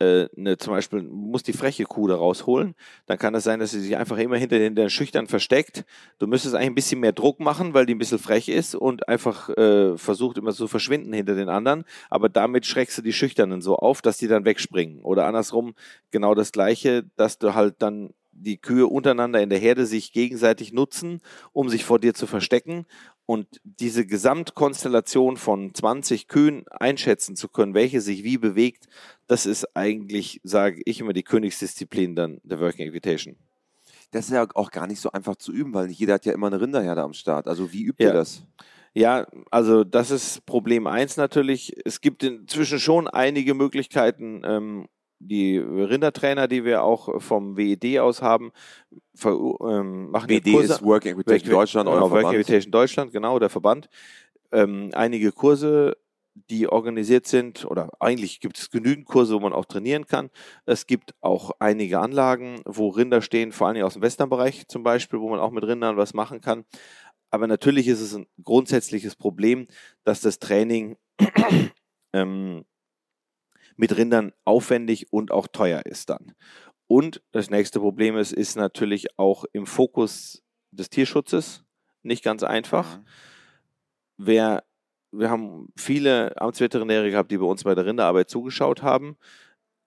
äh, 0.00 0.28
eine, 0.36 0.56
zum 0.58 0.72
Beispiel, 0.72 1.02
musst 1.02 1.48
die 1.48 1.52
freche 1.52 1.84
Kuh 1.84 2.06
da 2.06 2.16
rausholen, 2.16 2.74
dann 3.06 3.18
kann 3.18 3.34
es 3.34 3.44
sein, 3.44 3.60
dass 3.60 3.72
sie 3.72 3.80
sich 3.80 3.96
einfach 3.96 4.18
immer 4.18 4.36
hinter 4.36 4.58
den, 4.58 4.74
den 4.74 4.90
Schüchtern 4.90 5.26
versteckt. 5.26 5.84
Du 6.18 6.26
müsstest 6.26 6.54
eigentlich 6.54 6.70
ein 6.70 6.74
bisschen 6.74 7.00
mehr 7.00 7.12
Druck 7.12 7.40
machen, 7.40 7.74
weil 7.74 7.86
die 7.86 7.94
ein 7.94 7.98
bisschen 7.98 8.18
frech 8.18 8.48
ist 8.48 8.74
und 8.74 9.08
einfach 9.08 9.48
äh, 9.50 9.96
versucht 9.98 10.38
immer 10.38 10.52
zu 10.52 10.68
verschwinden 10.68 11.12
hinter 11.12 11.34
den 11.34 11.48
anderen. 11.48 11.84
Aber 12.10 12.28
damit 12.28 12.66
schreckst 12.66 12.98
du 12.98 13.02
die 13.02 13.12
Schüchternen 13.12 13.60
so 13.60 13.76
auf, 13.76 14.02
dass 14.02 14.18
die 14.18 14.28
dann 14.28 14.44
wegspringen. 14.44 15.00
Oder 15.02 15.26
andersrum 15.26 15.74
genau 16.10 16.34
das 16.34 16.52
Gleiche, 16.52 17.04
dass 17.16 17.38
du 17.38 17.54
halt 17.54 17.76
dann 17.80 18.10
die 18.40 18.58
Kühe 18.58 18.86
untereinander 18.86 19.40
in 19.40 19.50
der 19.50 19.58
Herde 19.58 19.86
sich 19.86 20.12
gegenseitig 20.12 20.72
nutzen, 20.72 21.20
um 21.52 21.68
sich 21.68 21.84
vor 21.84 21.98
dir 21.98 22.14
zu 22.14 22.26
verstecken. 22.26 22.86
Und 23.30 23.60
diese 23.62 24.06
Gesamtkonstellation 24.06 25.36
von 25.36 25.74
20 25.74 26.28
Kühen 26.28 26.66
einschätzen 26.68 27.36
zu 27.36 27.48
können, 27.48 27.74
welche 27.74 28.00
sich 28.00 28.24
wie 28.24 28.38
bewegt, 28.38 28.86
das 29.26 29.44
ist 29.44 29.76
eigentlich, 29.76 30.40
sage 30.44 30.80
ich 30.86 31.00
immer, 31.00 31.12
die 31.12 31.24
Königsdisziplin 31.24 32.16
dann 32.16 32.40
der 32.42 32.58
Working 32.58 32.88
Equitation. 32.88 33.36
Das 34.12 34.24
ist 34.24 34.30
ja 34.32 34.46
auch 34.54 34.70
gar 34.70 34.86
nicht 34.86 35.02
so 35.02 35.12
einfach 35.12 35.36
zu 35.36 35.52
üben, 35.52 35.74
weil 35.74 35.88
nicht 35.88 35.98
jeder 35.98 36.14
hat 36.14 36.24
ja 36.24 36.32
immer 36.32 36.46
eine 36.46 36.58
Rinderherde 36.58 37.02
am 37.02 37.12
Start. 37.12 37.48
Also 37.48 37.70
wie 37.70 37.82
übt 37.82 38.02
Ja. 38.02 38.10
ihr 38.10 38.14
das? 38.14 38.46
Ja, 38.94 39.26
also 39.50 39.84
das 39.84 40.10
ist 40.10 40.46
Problem 40.46 40.86
eins 40.86 41.18
natürlich. 41.18 41.76
Es 41.84 42.00
gibt 42.00 42.22
inzwischen 42.22 42.80
schon 42.80 43.08
einige 43.08 43.52
Möglichkeiten. 43.52 44.40
Ähm, 44.46 44.88
die 45.20 45.58
Rindertrainer, 45.58 46.48
die 46.48 46.64
wir 46.64 46.82
auch 46.82 47.20
vom 47.20 47.56
WED 47.56 47.98
aus 47.98 48.22
haben, 48.22 48.52
ver, 49.14 49.32
ähm, 49.32 50.10
machen 50.10 50.28
BD 50.28 50.52
Kurse. 50.52 50.74
ist 50.74 50.82
Working 50.82 51.12
Equitation 51.12 51.50
Deutschland, 51.50 51.88
genau, 51.88 52.10
Working. 52.10 52.40
Equitation 52.40 52.70
Deutschland, 52.70 53.12
genau, 53.12 53.38
der 53.38 53.48
Verband. 53.48 53.88
Ähm, 54.52 54.90
einige 54.94 55.32
Kurse, 55.32 55.96
die 56.50 56.68
organisiert 56.68 57.26
sind, 57.26 57.64
oder 57.64 57.90
eigentlich 57.98 58.40
gibt 58.40 58.58
es 58.58 58.70
genügend 58.70 59.06
Kurse, 59.06 59.34
wo 59.34 59.40
man 59.40 59.52
auch 59.52 59.64
trainieren 59.64 60.06
kann. 60.06 60.30
Es 60.66 60.86
gibt 60.86 61.14
auch 61.20 61.50
einige 61.58 61.98
Anlagen, 61.98 62.60
wo 62.64 62.88
Rinder 62.88 63.22
stehen, 63.22 63.52
vor 63.52 63.68
allem 63.68 63.84
aus 63.84 63.94
dem 63.94 64.02
Westernbereich 64.02 64.68
zum 64.68 64.82
Beispiel, 64.84 65.20
wo 65.20 65.28
man 65.28 65.40
auch 65.40 65.50
mit 65.50 65.64
Rindern 65.64 65.96
was 65.96 66.14
machen 66.14 66.40
kann. 66.40 66.64
Aber 67.30 67.46
natürlich 67.46 67.88
ist 67.88 68.00
es 68.00 68.14
ein 68.14 68.26
grundsätzliches 68.42 69.16
Problem, 69.16 69.66
dass 70.04 70.20
das 70.20 70.38
Training 70.38 70.96
ähm, 72.14 72.64
mit 73.78 73.96
Rindern 73.96 74.32
aufwendig 74.44 75.12
und 75.12 75.30
auch 75.30 75.46
teuer 75.46 75.86
ist 75.86 76.10
dann. 76.10 76.34
Und 76.88 77.22
das 77.30 77.48
nächste 77.48 77.80
Problem 77.80 78.16
ist, 78.16 78.32
ist 78.32 78.56
natürlich 78.56 79.18
auch 79.18 79.44
im 79.52 79.66
Fokus 79.66 80.42
des 80.70 80.90
Tierschutzes 80.90 81.64
nicht 82.02 82.24
ganz 82.24 82.42
einfach. 82.42 83.00
Wer, 84.18 84.64
wir 85.12 85.30
haben 85.30 85.68
viele 85.76 86.38
Amtsveterinäre 86.40 87.10
gehabt, 87.10 87.30
die 87.30 87.38
bei 87.38 87.44
uns 87.44 87.64
bei 87.64 87.74
der 87.74 87.86
Rinderarbeit 87.86 88.28
zugeschaut 88.28 88.82
haben 88.82 89.16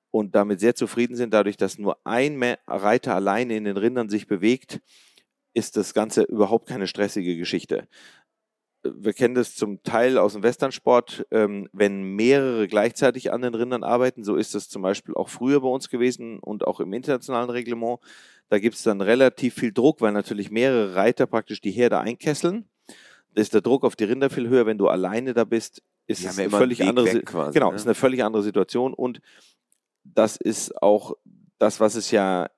und 0.10 0.36
damit 0.36 0.60
sehr 0.60 0.76
zufrieden 0.76 1.16
sind, 1.16 1.34
dadurch, 1.34 1.58
dass 1.58 1.78
nur 1.78 1.98
ein 2.06 2.42
Reiter 2.68 3.16
alleine 3.16 3.58
in 3.58 3.66
den 3.66 3.78
Rindern 3.78 4.10
sich 4.10 4.28
bewegt, 4.28 4.82
ist 5.54 5.76
das 5.76 5.94
Ganze 5.94 6.24
überhaupt 6.24 6.70
keine 6.70 6.88
stressige 6.88 7.36
Geschichte. 7.36 7.90
Wir 8.84 9.14
kennen 9.14 9.36
das 9.36 9.56
zum 9.56 9.84
Teil 9.84 10.18
aus 10.18 10.34
dem 10.34 10.44
Westernsport, 10.44 11.28
ähm, 11.32 11.70
wenn 11.72 12.02
mehrere 12.02 12.68
gleichzeitig 12.68 13.32
an 13.32 13.42
den 13.42 13.54
Rindern 13.54 13.84
arbeiten, 13.84 14.24
so 14.24 14.36
ist 14.36 14.56
das 14.56 14.70
zum 14.70 14.82
Beispiel 14.82 15.14
auch 15.14 15.30
früher 15.30 15.62
bei 15.62 15.68
uns 15.68 15.90
gewesen 15.90 16.40
und 16.40 16.66
auch 16.66 16.80
im 16.80 16.92
internationalen 16.94 17.50
Reglement. 17.50 18.00
Da 18.50 18.60
gibt 18.60 18.76
es 18.76 18.84
dann 18.84 19.02
relativ 19.02 19.54
viel 19.56 19.72
Druck, 19.72 20.02
weil 20.02 20.12
natürlich 20.12 20.52
mehrere 20.52 20.96
Reiter 20.96 21.28
praktisch 21.28 21.62
die 21.62 21.72
Herde 21.72 22.00
einkesseln. 22.00 22.66
Da 23.34 23.42
ist 23.42 23.54
der 23.54 23.62
Druck 23.62 23.84
auf 23.84 23.96
die 23.96 24.04
Rinder 24.04 24.30
viel 24.30 24.50
höher. 24.50 24.66
Wenn 24.66 24.78
du 24.78 24.88
alleine 24.88 25.34
da 25.34 25.44
bist, 25.44 25.82
ist 26.08 26.26
es 26.26 26.38
eine 26.38 26.50
völlig 26.50 26.84
andere 26.84 27.22
quasi, 27.22 27.54
Genau, 27.54 27.70
ne? 27.70 27.76
ist 27.76 27.86
eine 27.86 27.96
völlig 27.96 28.24
andere 28.24 28.44
Situation 28.44 28.94
und 28.94 29.22
das 30.04 30.36
ist 30.36 30.82
auch 30.82 31.16
das, 31.60 31.80
was 31.80 31.96
es 31.96 32.12
ja 32.12 32.50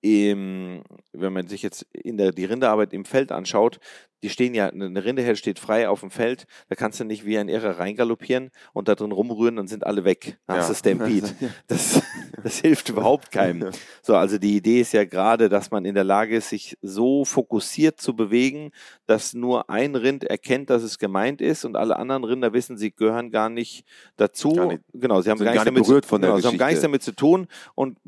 im, 0.00 0.82
wenn 1.12 1.32
man 1.32 1.46
sich 1.46 1.62
jetzt 1.62 1.86
in 1.92 2.16
der, 2.16 2.32
die 2.32 2.44
Rinderarbeit 2.44 2.92
im 2.92 3.04
Feld 3.04 3.30
anschaut, 3.30 3.78
die 4.22 4.30
stehen 4.30 4.54
ja, 4.54 4.68
eine 4.68 5.04
Rinderherde 5.04 5.36
steht 5.36 5.58
frei 5.58 5.88
auf 5.88 6.00
dem 6.00 6.10
Feld, 6.10 6.46
da 6.68 6.74
kannst 6.74 7.00
du 7.00 7.04
nicht 7.04 7.24
wie 7.26 7.38
ein 7.38 7.48
Irrer 7.48 7.78
reingaloppieren 7.78 8.50
und 8.72 8.88
da 8.88 8.94
drin 8.94 9.12
rumrühren, 9.12 9.56
dann 9.56 9.66
sind 9.68 9.84
alle 9.86 10.04
weg. 10.04 10.38
Dann 10.46 10.58
hast 10.58 10.70
du 10.70 10.74
Stampede. 10.74 11.28
Das, 11.66 12.02
das 12.42 12.58
hilft 12.58 12.88
überhaupt 12.88 13.30
keinem. 13.30 13.70
So, 14.02 14.14
also 14.16 14.38
die 14.38 14.56
Idee 14.56 14.80
ist 14.80 14.92
ja 14.92 15.04
gerade, 15.04 15.48
dass 15.48 15.70
man 15.70 15.84
in 15.84 15.94
der 15.94 16.04
Lage 16.04 16.36
ist, 16.36 16.48
sich 16.50 16.76
so 16.82 17.24
fokussiert 17.24 18.00
zu 18.00 18.14
bewegen, 18.14 18.70
dass 19.06 19.32
nur 19.34 19.70
ein 19.70 19.94
Rind 19.94 20.24
erkennt, 20.24 20.68
dass 20.70 20.82
es 20.82 20.98
gemeint 20.98 21.40
ist 21.40 21.64
und 21.64 21.76
alle 21.76 21.96
anderen 21.96 22.24
Rinder 22.24 22.52
wissen, 22.52 22.76
sie 22.76 22.90
gehören 22.92 23.30
gar 23.30 23.48
nicht 23.48 23.84
dazu. 24.16 24.52
Gar 24.52 24.66
nicht- 24.66 24.82
genau, 24.92 25.20
sie 25.22 25.30
haben 25.30 25.38
gar, 25.38 25.46
gar 25.46 25.52
nichts 25.52 25.64
nicht 25.64 25.76
damit, 25.76 25.86
berührt 25.86 26.04
zu, 26.04 26.08
von 26.10 26.20
der 26.20 26.30
genau, 26.30 26.40
sie 26.40 26.46
haben 26.48 26.58
gar 26.58 26.66
nichts 26.68 26.82
damit 26.82 27.02
zu 27.02 27.12
tun 27.12 27.46
und 27.74 27.98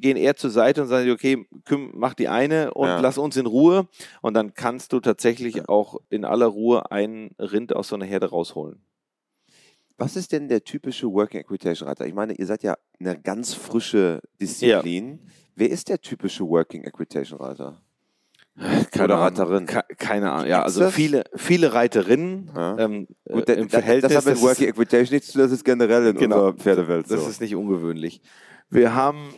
gehen 0.00 0.16
eher 0.16 0.36
zur 0.36 0.50
Seite 0.50 0.82
und 0.82 0.88
sagen, 0.88 1.10
okay, 1.10 1.46
mach 1.94 2.14
die 2.14 2.28
eine 2.28 2.74
und 2.74 2.88
Ja. 2.88 3.00
lass 3.00 3.18
uns 3.18 3.36
in 3.36 3.46
Ruhe. 3.46 3.86
Und 4.20 4.34
dann 4.34 4.54
kannst 4.54 4.92
du 4.92 5.00
tatsächlich 5.00 5.61
auch 5.68 6.00
in 6.10 6.24
aller 6.24 6.46
Ruhe 6.46 6.90
ein 6.90 7.30
Rind 7.38 7.74
aus 7.74 7.88
so 7.88 7.96
einer 7.96 8.04
Herde 8.04 8.30
rausholen. 8.30 8.82
Was 9.98 10.16
ist 10.16 10.32
denn 10.32 10.48
der 10.48 10.64
typische 10.64 11.06
Working 11.12 11.40
Equitation 11.40 11.88
Reiter? 11.88 12.06
Ich 12.06 12.14
meine, 12.14 12.32
ihr 12.34 12.46
seid 12.46 12.62
ja 12.62 12.76
eine 12.98 13.20
ganz 13.20 13.54
frische 13.54 14.20
Disziplin. 14.40 15.20
Wer 15.54 15.70
ist 15.70 15.88
der 15.88 16.00
typische 16.00 16.44
Working 16.48 16.82
Equitation 16.84 17.38
Reiter? 17.40 17.80
Oder 18.94 19.14
Reiterin? 19.16 19.66
Ke- 19.66 19.84
Keine 19.96 20.30
Ahnung. 20.32 20.46
Ja, 20.48 20.62
also 20.62 20.90
viele, 20.90 21.24
viele 21.36 21.72
Reiterinnen 21.72 22.50
Ja. 22.54 22.78
ähm, 22.78 23.06
Gut, 23.30 23.48
äh, 23.48 23.54
im 23.54 23.68
da- 23.68 23.78
Verhältnis. 23.78 24.12
das 24.12 24.26
hat 24.26 24.34
mit 24.34 24.42
Working 24.42 24.68
Equitation 24.68 25.14
nichts 25.14 25.28
zu 25.28 25.32
tun, 25.34 25.42
das 25.42 25.52
ist 25.52 25.64
generell 25.64 26.06
in 26.08 26.16
Genau. 26.16 26.36
unserer 26.36 26.54
Pferdewelt 26.54 27.08
so. 27.08 27.14
Das 27.16 27.26
ist 27.28 27.40
nicht 27.40 27.54
ungewöhnlich. 27.54 28.20
Wir 28.68 28.94
haben 28.94 29.34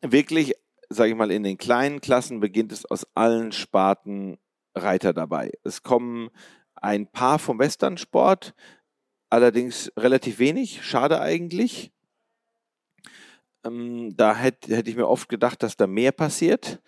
wirklich, 0.00 0.54
sage 0.88 1.10
ich 1.10 1.16
mal, 1.16 1.30
in 1.30 1.42
den 1.44 1.56
kleinen 1.58 2.00
Klassen 2.00 2.40
beginnt 2.40 2.72
es 2.72 2.84
aus 2.86 3.06
allen 3.14 3.52
Sparten 3.52 4.38
Reiter 4.82 5.12
dabei. 5.12 5.52
Es 5.64 5.82
kommen 5.82 6.30
ein 6.74 7.10
paar 7.10 7.38
vom 7.38 7.58
Westernsport, 7.58 8.54
allerdings 9.30 9.92
relativ 9.96 10.38
wenig, 10.38 10.84
schade 10.84 11.20
eigentlich. 11.20 11.92
ähm, 13.64 14.16
da 14.16 14.34
hätte 14.36 14.74
hätt 14.76 14.88
ich 14.88 14.96
mir 14.96 15.08
oft 15.08 15.28
gedacht, 15.28 15.62
dass 15.62 15.76
da 15.76 15.86
mehr 15.86 16.12
passiert. 16.12 16.80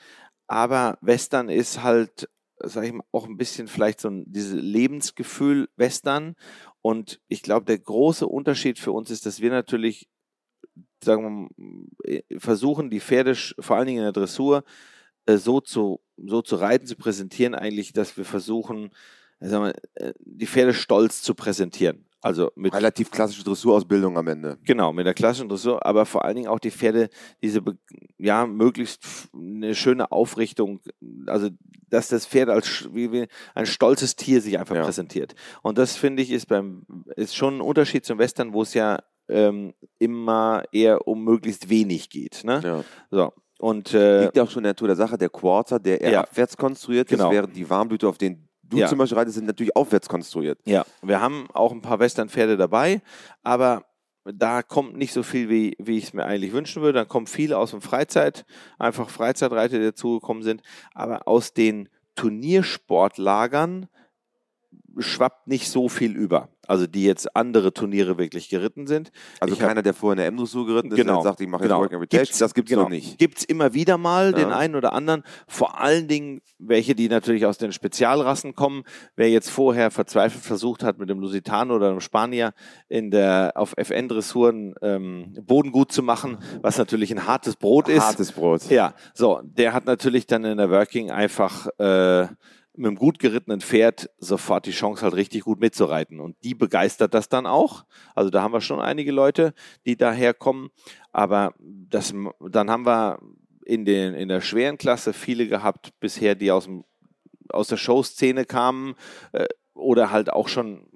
Aber 0.47 0.99
Western 1.01 1.49
ist 1.49 1.83
halt, 1.83 2.29
sag 2.59 2.85
ich 2.85 2.93
mal, 2.93 3.05
auch 3.13 3.27
ein 3.27 3.37
bisschen 3.37 3.69
vielleicht 3.69 4.01
so 4.01 4.09
ein 4.09 4.25
dieses 4.27 4.55
Lebensgefühl 4.61 5.69
Western. 5.77 6.35
Und 6.83 7.21
ich 7.29 7.43
glaube, 7.43 7.67
der 7.67 7.79
große 7.79 8.27
Unterschied 8.27 8.79
für 8.79 8.93
uns 8.93 9.11
ist, 9.11 9.27
dass 9.27 9.41
wir 9.41 9.51
natürlich, 9.51 10.09
sagen 11.05 11.51
wir 11.57 12.23
versuchen, 12.39 12.91
die 12.91 13.01
Pferde, 13.01 13.35
vor 13.35 13.77
allen 13.77 13.87
Dingen 13.87 13.99
in 13.99 14.05
der 14.05 14.13
Dressur, 14.13 14.65
so 15.39 15.61
zu, 15.61 16.01
so 16.17 16.43
zu 16.43 16.57
reiten, 16.57 16.87
zu 16.87 16.97
präsentieren, 16.97 17.55
eigentlich, 17.55 17.93
dass 17.93 18.17
wir 18.17 18.25
versuchen, 18.25 18.91
sagen 19.41 19.65
wir, 19.65 19.75
äh, 19.95 20.13
die 20.21 20.47
Pferde 20.47 20.75
stolz 20.75 21.23
zu 21.23 21.35
präsentieren. 21.35 22.05
Also 22.23 22.51
mit 22.55 22.75
Relativ 22.75 23.11
klassische 23.11 23.45
Dressurausbildung 23.45 24.19
am 24.19 24.29
Ende. 24.29 24.59
Genau, 24.65 24.93
mit 24.93 25.07
der 25.07 25.15
klassischen 25.15 25.49
Dressur, 25.49 25.87
aber 25.87 26.05
vor 26.05 26.23
allen 26.23 26.37
Dingen 26.37 26.49
auch 26.49 26.59
die 26.59 26.71
Pferde, 26.71 27.09
diese, 27.43 27.63
ja, 28.19 28.47
möglichst 28.47 29.31
eine 29.35 29.75
schöne 29.75 30.13
Aufrichtung, 30.13 30.81
also 31.27 31.49
dass 31.89 32.09
das 32.09 32.27
Pferd 32.27 32.51
als 32.51 32.91
wie, 32.93 33.11
wie 33.11 33.27
ein 33.55 33.65
stolzes 33.65 34.17
Tier 34.17 34.43
sich 34.43 34.59
einfach 34.59 34.77
Ja. 34.77 34.85
präsentiert. 34.85 35.35
Und 35.63 35.79
das 35.79 35.97
finde 35.97 36.23
ich 36.23 36.31
ist 36.31 36.47
beim 36.47 36.85
ist 37.17 37.35
schon 37.35 37.57
ein 37.57 37.61
Unterschied 37.63 38.05
zum 38.05 38.19
Western, 38.19 38.53
wo 38.53 38.63
es 38.63 38.75
ja 38.75 38.99
ähm, 39.31 39.73
immer 39.99 40.65
eher 40.73 41.09
um 41.09 41.25
möglichst 41.25 41.71
wenig 41.71 42.11
geht. 42.11 42.45
Ne? 42.45 42.61
Ja. 42.63 42.85
So. 43.11 43.33
Und 43.61 43.93
äh, 43.93 44.23
Liegt 44.23 44.37
ja 44.37 44.43
auch 44.45 44.51
schon 44.51 44.61
in 44.61 44.65
der 44.65 44.71
Natur 44.73 44.89
der 44.89 44.97
Sache, 44.97 45.19
der 45.19 45.29
Quarter, 45.29 45.79
der 45.79 46.01
eher 46.01 46.11
Ja. 46.11 46.21
abwärts 46.23 46.57
konstruiert 46.57 47.09
Genau. 47.09 47.27
ist, 47.29 47.31
während 47.35 47.55
die 47.55 47.69
Warmblüter, 47.69 48.09
auf 48.09 48.17
denen 48.17 48.49
du 48.63 48.79
Ja. 48.79 48.87
zum 48.87 48.97
Beispiel 48.99 49.19
reitest, 49.19 49.37
sind 49.37 49.47
natürlich 49.47 49.77
aufwärts 49.77 50.09
konstruiert. 50.09 50.59
Ja, 50.65 50.85
wir 51.03 51.21
haben 51.21 51.47
auch 51.53 51.71
ein 51.73 51.83
paar 51.83 51.99
Western-Pferde 51.99 52.57
dabei, 52.57 53.03
aber 53.43 53.85
da 54.25 54.63
kommt 54.63 54.97
nicht 54.97 55.13
so 55.13 55.23
viel, 55.23 55.49
wie, 55.51 55.77
wie 55.79 55.99
ich 55.99 56.05
es 56.05 56.13
mir 56.15 56.25
eigentlich 56.25 56.53
wünschen 56.53 56.81
würde. 56.83 57.01
Dann 57.01 57.09
kommen 57.09 57.27
viele 57.27 57.59
aus 57.59 57.73
dem 57.73 57.81
Freizeit, 57.83 58.45
einfach 58.79 59.11
Freizeitreiter, 59.11 59.79
die 59.79 59.85
dazugekommen 59.85 60.43
sind. 60.43 60.63
Aber 60.95 61.27
aus 61.29 61.53
den 61.53 61.89
Turniersportlagern 62.17 63.89
schwappt 64.99 65.47
nicht 65.47 65.69
so 65.71 65.89
viel 65.89 66.17
über. 66.17 66.49
Also 66.67 66.87
die 66.87 67.03
jetzt 67.05 67.35
andere 67.35 67.73
Turniere 67.73 68.17
wirklich 68.17 68.49
geritten 68.49 68.87
sind. 68.87 69.11
Also 69.41 69.55
Ich 69.55 69.61
hab- 69.61 69.69
keiner, 69.69 69.83
der 69.83 69.93
vorher 69.93 70.21
eine 70.23 70.27
M-Dressur 70.29 70.67
geritten 70.67 70.93
ist, 70.93 70.97
Genau, 70.97 71.15
der 71.15 71.23
sagt, 71.25 71.41
ich 71.41 71.49
mache 71.49 71.63
jetzt 71.63 71.69
genau. 71.71 71.81
Working 71.81 71.99
Reputation, 71.99 72.25
Gibt's- 72.27 72.39
das 72.39 72.55
gibt's 72.55 72.69
genau. 72.71 72.83
noch 72.83 72.91
nicht. 72.91 73.19
Gibt 73.19 73.39
es 73.39 73.45
immer 73.45 73.75
wieder 73.75 73.99
mal 73.99 74.33
den 74.33 74.51
Ja. 74.51 74.57
einen 74.57 74.77
oder 74.77 74.93
anderen, 74.93 75.25
vor 75.49 75.81
allen 75.81 76.07
Dingen 76.07 76.43
welche, 76.59 76.95
die 76.95 77.09
natürlich 77.09 77.45
aus 77.47 77.59
den 77.59 77.73
Spezialrassen 77.73 78.55
kommen. 78.55 78.85
Wer 79.17 79.31
jetzt 79.31 79.51
vorher 79.51 79.91
verzweifelt 79.91 80.45
versucht 80.45 80.85
hat, 80.85 80.99
mit 80.99 81.09
dem 81.11 81.19
Lusitano 81.19 81.75
oder 81.75 81.91
dem 81.91 82.01
Spanier 82.01 82.53
in 82.89 83.11
der, 83.11 83.53
auf 83.57 83.75
FN-Dressuren 83.77 84.75
ähm, 84.83 85.35
Boden 85.43 85.73
gut 85.73 85.91
zu 85.91 86.03
machen, 86.05 86.39
was 86.63 86.79
natürlich 86.79 87.11
ein 87.11 87.27
hartes 87.27 87.57
Brot 87.57 87.89
ist. 87.89 88.01
Hartes 88.03 88.33
Brot. 88.33 88.71
Ja, 88.71 88.95
so, 89.15 89.41
der 89.43 89.73
hat 89.73 89.87
natürlich 89.87 90.27
dann 90.27 90.45
in 90.45 90.59
der 90.59 90.71
Working 90.71 91.11
einfach 91.11 91.67
äh, 91.79 92.29
mit 92.81 92.89
einem 92.89 92.97
gut 92.97 93.19
gerittenen 93.19 93.61
Pferd 93.61 94.11
sofort 94.19 94.67
die 94.67 94.73
Chance, 94.73 95.03
halt 95.03 95.15
richtig 95.15 95.45
gut 95.45 95.61
mitzureiten. 95.61 96.19
Und 96.19 96.37
die 96.43 96.55
begeistert 96.55 97.15
das 97.15 97.29
dann 97.29 97.47
auch. 97.47 97.85
Also 98.15 98.31
da 98.31 98.43
haben 98.43 98.53
wir 98.53 98.61
schon 98.61 98.81
einige 98.81 99.13
Leute, 99.13 99.53
die 99.87 99.97
daher 99.97 100.35
kommen. 100.35 100.71
Aber 101.13 101.55
das, 101.59 102.15
dann 102.41 102.71
haben 102.71 102.87
wir 102.87 103.19
in, 103.67 103.85
den, 103.85 104.15
in 104.15 104.29
der 104.29 104.41
schweren 104.41 104.79
Klasse 104.79 105.13
viele 105.13 105.47
gehabt 105.47 105.93
bisher, 106.01 106.35
die 106.35 106.51
aus, 106.51 106.65
dem, 106.65 106.85
aus 107.51 107.69
der 107.69 107.77
Showszene 107.77 108.47
kamen 108.47 108.95
äh, 109.33 109.47
oder 109.75 110.11
halt 110.11 110.33
auch 110.33 110.49
schon 110.49 110.87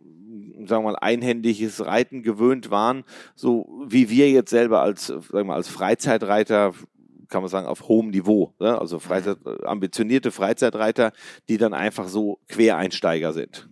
sagen 0.66 0.84
wir 0.84 0.92
mal, 0.92 0.96
einhändiges 0.96 1.84
Reiten 1.84 2.22
gewöhnt 2.22 2.70
waren, 2.70 3.04
so 3.34 3.84
wie 3.86 4.08
wir 4.08 4.30
jetzt 4.30 4.50
selber 4.50 4.80
als, 4.80 5.08
sagen 5.08 5.32
wir 5.32 5.44
mal, 5.44 5.56
als 5.56 5.68
Freizeitreiter 5.68 6.72
kann 7.34 7.42
man 7.42 7.50
sagen, 7.50 7.66
auf 7.66 7.88
hohem 7.88 8.10
Niveau. 8.10 8.54
Ne? 8.60 8.78
Also 8.80 9.00
Freizeit, 9.00 9.38
ambitionierte 9.64 10.30
Freizeitreiter, 10.30 11.10
die 11.48 11.58
dann 11.58 11.74
einfach 11.74 12.06
so 12.06 12.38
Quereinsteiger 12.46 13.32
sind. 13.32 13.68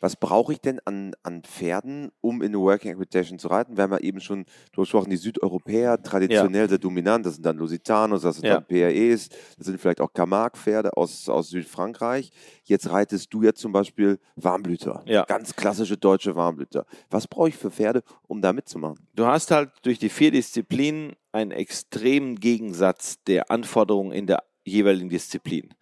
Was 0.00 0.16
brauche 0.16 0.52
ich 0.52 0.60
denn 0.60 0.78
an, 0.84 1.12
an 1.22 1.42
Pferden, 1.42 2.10
um 2.20 2.42
in 2.42 2.48
eine 2.48 2.58
Working 2.60 2.92
Equitation 2.92 3.38
zu 3.38 3.48
reiten? 3.48 3.76
Wir 3.76 3.84
haben 3.84 3.92
ja 3.92 3.98
eben 3.98 4.20
schon 4.20 4.44
drüber 4.72 4.82
gesprochen, 4.82 5.08
die 5.10 5.16
Südeuropäer 5.16 6.02
traditionell 6.02 6.68
sehr 6.68 6.78
dominant. 6.78 7.24
Das 7.24 7.34
sind 7.34 7.44
dann 7.44 7.56
Lusitanos, 7.56 8.22
das 8.22 8.36
sind 8.36 8.46
Ja. 8.46 8.54
dann 8.54 8.66
PREs, 8.66 9.30
das 9.56 9.66
sind 9.66 9.80
vielleicht 9.80 10.02
auch 10.02 10.12
Camargue-Pferde 10.12 10.96
aus, 10.96 11.28
aus 11.30 11.48
Südfrankreich. 11.50 12.30
Jetzt 12.64 12.90
reitest 12.90 13.32
du 13.32 13.42
jetzt 13.42 13.60
zum 13.60 13.72
Beispiel 13.72 14.18
Warmblüter. 14.36 15.02
Ja. 15.06 15.24
Ganz 15.24 15.54
klassische 15.56 15.96
deutsche 15.98 16.34
Warmblüter. 16.36 16.84
Was 17.10 17.26
brauche 17.26 17.48
ich 17.50 17.56
für 17.56 17.70
Pferde, 17.70 18.02
um 18.26 18.40
da 18.40 18.52
mitzumachen? 18.52 19.06
Du 19.14 19.26
hast 19.26 19.50
halt 19.50 19.70
durch 19.82 19.98
die 19.98 20.08
vier 20.10 20.30
Disziplinen 20.30 21.12
einen 21.32 21.50
extremen 21.50 22.36
Gegensatz 22.36 23.22
der 23.24 23.50
Anforderungen 23.50 24.12
in 24.12 24.26
der 24.26 24.44
jeweiligen 24.64 25.08
Disziplin. 25.08 25.74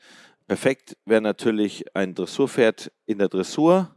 Perfekt 0.47 0.97
wäre 1.05 1.21
natürlich 1.21 1.85
ein 1.95 2.15
Dressurpferd 2.15 2.91
in 3.07 3.19
der 3.19 3.29
Dressur, 3.29 3.95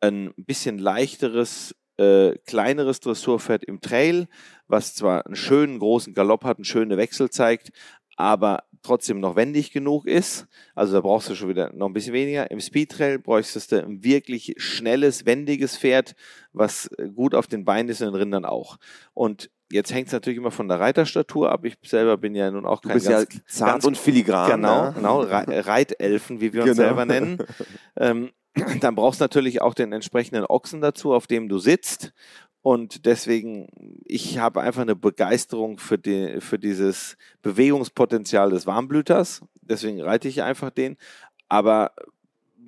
ein 0.00 0.32
bisschen 0.36 0.78
leichteres, 0.78 1.74
äh, 1.96 2.36
kleineres 2.46 3.00
Dressurpferd 3.00 3.64
im 3.64 3.80
Trail, 3.80 4.28
was 4.66 4.94
zwar 4.94 5.26
einen 5.26 5.36
schönen 5.36 5.78
großen 5.78 6.14
Galopp 6.14 6.44
hat, 6.44 6.58
einen 6.58 6.64
schönen 6.64 6.96
Wechsel 6.98 7.30
zeigt, 7.30 7.70
aber 8.16 8.64
trotzdem 8.82 9.20
noch 9.20 9.36
wendig 9.36 9.72
genug 9.72 10.06
ist. 10.06 10.46
Also 10.74 10.94
da 10.94 11.00
brauchst 11.00 11.28
du 11.28 11.34
schon 11.34 11.48
wieder 11.48 11.72
noch 11.74 11.86
ein 11.86 11.92
bisschen 11.92 12.12
weniger. 12.12 12.50
Im 12.50 12.60
Speedtrail 12.60 13.18
bräuchtest 13.18 13.72
du 13.72 13.82
ein 13.82 14.04
wirklich 14.04 14.54
schnelles, 14.58 15.26
wendiges 15.26 15.76
Pferd, 15.76 16.14
was 16.52 16.90
gut 17.14 17.34
auf 17.34 17.46
den 17.46 17.64
Beinen 17.64 17.88
ist 17.88 18.00
und 18.00 18.08
den 18.08 18.16
Rindern 18.16 18.44
auch. 18.44 18.78
Und 19.14 19.50
jetzt 19.72 19.92
hängt 19.92 20.08
es 20.08 20.12
natürlich 20.12 20.38
immer 20.38 20.50
von 20.50 20.68
der 20.68 20.80
Reiterstatur 20.80 21.50
ab. 21.50 21.64
Ich 21.64 21.76
selber 21.84 22.16
bin 22.16 22.34
ja 22.34 22.50
nun 22.50 22.66
auch 22.66 22.80
Du 22.80 22.88
kein 22.88 22.96
bist 22.96 23.08
ja 23.08 23.18
ganz, 23.24 23.40
zart 23.46 23.70
ganz 23.72 23.84
und 23.84 23.96
filigran. 23.96 24.50
Genau, 24.50 24.86
ne? 24.86 24.92
genau, 24.94 25.20
Re 25.20 25.66
Reitelfen, 25.66 26.40
wie 26.40 26.52
wir 26.52 26.62
uns 26.62 26.76
Genau. 26.76 26.88
selber 26.88 27.04
nennen. 27.06 27.38
Ähm, 27.96 28.30
dann 28.80 28.94
brauchst 28.94 29.20
du 29.20 29.24
natürlich 29.24 29.62
auch 29.62 29.74
den 29.74 29.92
entsprechenden 29.92 30.44
Ochsen 30.44 30.80
dazu, 30.80 31.14
auf 31.14 31.26
dem 31.26 31.48
du 31.48 31.58
sitzt. 31.58 32.12
Und 32.62 33.06
deswegen, 33.06 33.68
ich 34.04 34.38
habe 34.38 34.60
einfach 34.60 34.82
eine 34.82 34.96
Begeisterung 34.96 35.78
für, 35.78 35.96
die, 35.96 36.40
für 36.40 36.58
dieses 36.58 37.16
Bewegungspotenzial 37.42 38.50
des 38.50 38.66
Warmblüters. 38.66 39.42
Deswegen 39.62 40.02
reite 40.02 40.28
ich 40.28 40.42
einfach 40.42 40.70
den. 40.70 40.96
Aber 41.48 41.92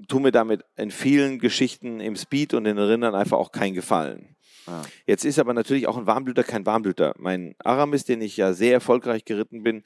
tu 0.08 0.18
mir 0.18 0.32
damit 0.32 0.64
in 0.76 0.90
vielen 0.90 1.38
Geschichten 1.38 2.00
im 2.00 2.16
Speed 2.16 2.54
und 2.54 2.64
in 2.66 2.76
den 2.76 2.86
Rindern 2.86 3.14
einfach 3.14 3.36
auch 3.38 3.52
keinen 3.52 3.74
Gefallen. 3.74 4.31
Ah. 4.66 4.82
Jetzt 5.06 5.24
ist 5.24 5.38
aber 5.38 5.54
natürlich 5.54 5.86
auch 5.86 5.96
ein 5.96 6.06
Warmblüter 6.06 6.44
kein 6.44 6.66
Warmblüter. 6.66 7.14
Mein 7.18 7.54
Aramis, 7.58 8.04
den 8.04 8.20
ich 8.20 8.36
ja 8.36 8.52
sehr 8.52 8.72
erfolgreich 8.72 9.24
geritten 9.24 9.62
bin, 9.62 9.82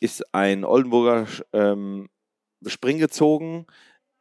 ist 0.00 0.34
ein 0.34 0.64
Oldenburger 0.64 1.26
ähm, 1.52 2.08
Spring 2.66 2.98
gezogen. 2.98 3.66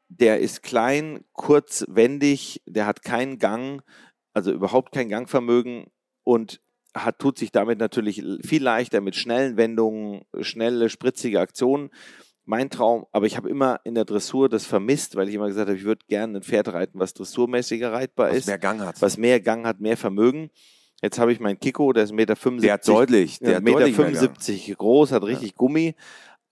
Der 0.07 0.39
ist 0.39 0.61
klein, 0.61 1.25
kurz, 1.33 1.85
wendig, 1.87 2.61
der 2.65 2.85
hat 2.85 3.01
keinen 3.01 3.39
Gang, 3.39 3.81
also 4.33 4.51
überhaupt 4.51 4.93
kein 4.93 5.09
Gangvermögen 5.09 5.87
und 6.23 6.61
hat, 6.95 7.19
tut 7.19 7.37
sich 7.37 7.51
damit 7.51 7.79
natürlich 7.79 8.23
viel 8.43 8.63
leichter 8.63 9.01
mit 9.01 9.15
schnellen 9.15 9.57
Wendungen, 9.57 10.23
schnelle, 10.41 10.89
spritzige 10.89 11.39
Aktionen. 11.41 11.89
Mein 12.45 12.69
Traum, 12.69 13.05
aber 13.11 13.25
ich 13.25 13.37
habe 13.37 13.49
immer 13.49 13.79
in 13.83 13.95
der 13.95 14.05
Dressur 14.05 14.49
das 14.49 14.65
vermisst, 14.65 15.15
weil 15.15 15.29
ich 15.29 15.35
immer 15.35 15.47
gesagt 15.47 15.67
habe, 15.67 15.77
ich 15.77 15.83
würde 15.83 16.05
gerne 16.07 16.39
ein 16.39 16.43
Pferd 16.43 16.67
reiten, 16.69 16.99
was 16.99 17.13
dressurmäßiger 17.13 17.91
reitbar 17.91 18.29
Was 18.29 18.37
ist 18.37 18.47
mehr 18.47 18.59
Gang 18.59 18.81
hat. 18.81 19.01
was 19.01 19.17
mehr 19.17 19.39
Gang 19.39 19.65
hat, 19.65 19.79
mehr 19.79 19.97
Vermögen. 19.97 20.51
Jetzt 21.01 21.19
habe 21.19 21.31
ich 21.33 21.39
meinen 21.39 21.59
Kiko, 21.59 21.91
der 21.91 22.03
ist 22.03 22.13
1,75 22.13 22.51
Meter. 22.51 22.61
der 22.61 22.73
hat 22.73 22.87
deutlich. 22.87 23.39
Der 23.39 23.49
ja, 23.51 23.55
hat 23.57 23.63
1,75 23.63 23.71
deutlich 23.71 23.97
mehr 23.97 24.05
Meter 24.07 24.11
Gang. 24.11 24.29
75 24.29 24.77
groß, 24.77 25.11
hat 25.11 25.23
richtig 25.23 25.55
Gummi 25.55 25.95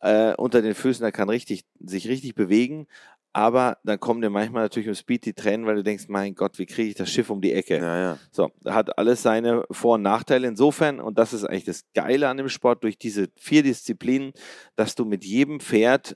äh, 0.04 0.34
unter 0.36 0.62
den 0.62 0.76
Füßen, 0.76 1.02
der 1.02 1.12
kann 1.12 1.30
richtig, 1.30 1.64
sich 1.80 2.08
richtig 2.08 2.36
bewegen. 2.36 2.88
Aber 3.34 3.78
dann 3.84 4.00
kommen 4.00 4.22
dir 4.22 4.30
manchmal 4.30 4.64
natürlich 4.64 4.88
im 4.88 4.96
Speed 4.96 5.26
die 5.26 5.34
Tränen, 5.34 5.66
weil 5.66 5.76
du 5.76 5.84
denkst, 5.84 6.06
mein 6.08 6.36
Gott, 6.36 6.60
wie 6.60 6.68
kriege 6.68 6.90
ich 6.90 6.96
das 6.96 7.10
Schiff 7.10 7.32
um 7.32 7.42
die 7.42 7.52
Ecke? 7.52 7.78
Ja, 7.78 8.00
ja. 8.00 8.20
So, 8.32 8.52
hat 8.66 8.98
alles 8.98 9.24
seine 9.24 9.66
Vor- 9.72 9.96
und 9.96 10.04
Nachteile 10.04 10.48
insofern, 10.48 11.00
und 11.00 11.18
das 11.18 11.34
ist 11.34 11.44
eigentlich 11.44 11.66
das 11.66 11.84
Geile 11.96 12.30
an 12.30 12.38
dem 12.38 12.50
Sport, 12.50 12.84
durch 12.84 12.98
diese 12.98 13.30
vier 13.36 13.64
Disziplinen, 13.64 14.34
dass 14.76 14.94
du 14.94 15.04
mit 15.06 15.26
jedem 15.26 15.60
Pferd 15.60 16.16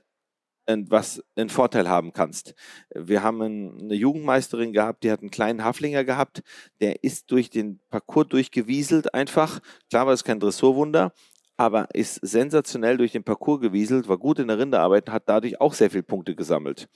was 0.90 1.24
einen 1.34 1.48
Vorteil 1.48 1.88
haben 1.88 2.12
kannst. 2.12 2.54
Wir 2.94 3.22
haben 3.22 3.40
ein- 3.40 3.80
eine 3.80 3.94
Jugendmeisterin 3.94 4.74
gehabt, 4.74 5.02
die 5.02 5.10
hat 5.10 5.20
einen 5.20 5.30
kleinen 5.30 5.64
Haflinger 5.64 6.04
gehabt, 6.04 6.42
der 6.82 7.02
ist 7.02 7.30
durch 7.30 7.48
den 7.48 7.80
Parcours 7.88 8.28
durchgewieselt 8.28 9.14
einfach. 9.14 9.60
Klar 9.88 10.06
war 10.06 10.12
es 10.12 10.24
kein 10.24 10.40
Dressurwunder, 10.40 11.14
aber 11.58 11.92
ist 11.92 12.20
sensationell 12.22 12.96
durch 12.96 13.12
den 13.12 13.24
Parcours 13.24 13.60
gewieselt, 13.60 14.08
war 14.08 14.16
gut 14.16 14.38
in 14.38 14.48
der 14.48 14.58
Rinderarbeit 14.58 15.08
und 15.08 15.12
hat 15.12 15.24
dadurch 15.28 15.60
auch 15.60 15.74
sehr 15.74 15.90
viele 15.90 16.04
Punkte 16.04 16.34
gesammelt. 16.36 16.88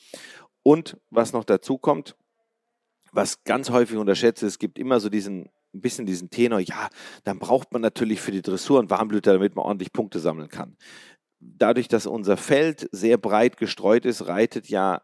Und 0.63 0.97
was 1.11 1.33
noch 1.33 1.45
dazu 1.45 1.79
kommt, 1.79 2.17
was 3.11 3.43
ganz 3.43 3.71
häufig 3.71 3.99
unterschätzt 3.99 4.43
ist, 4.43 4.53
es 4.53 4.59
gibt 4.59 4.79
immer 4.79 5.01
so 5.01 5.09
diesen, 5.09 5.51
ein 5.75 5.81
bisschen 5.81 6.07
diesen 6.07 6.31
Tenor, 6.31 6.61
ja, 6.61 6.89
dann 7.25 7.41
braucht 7.41 7.73
man 7.73 7.83
natürlich 7.83 8.21
für 8.21 8.31
die 8.31 8.41
Dressur 8.41 8.79
einen 8.79 8.89
Warmblüter, 8.89 9.33
damit 9.33 9.57
man 9.57 9.65
ordentlich 9.65 9.93
Punkte 9.93 10.21
sammeln 10.21 10.49
kann. 10.49 10.77
Dadurch, 11.41 11.89
dass 11.89 12.07
unser 12.07 12.37
Feld 12.37 12.89
sehr 12.93 13.19
breit 13.19 13.57
gestreut 13.57 14.07
ist, 14.07 14.29
reitet 14.29 14.69
ja, 14.69 15.03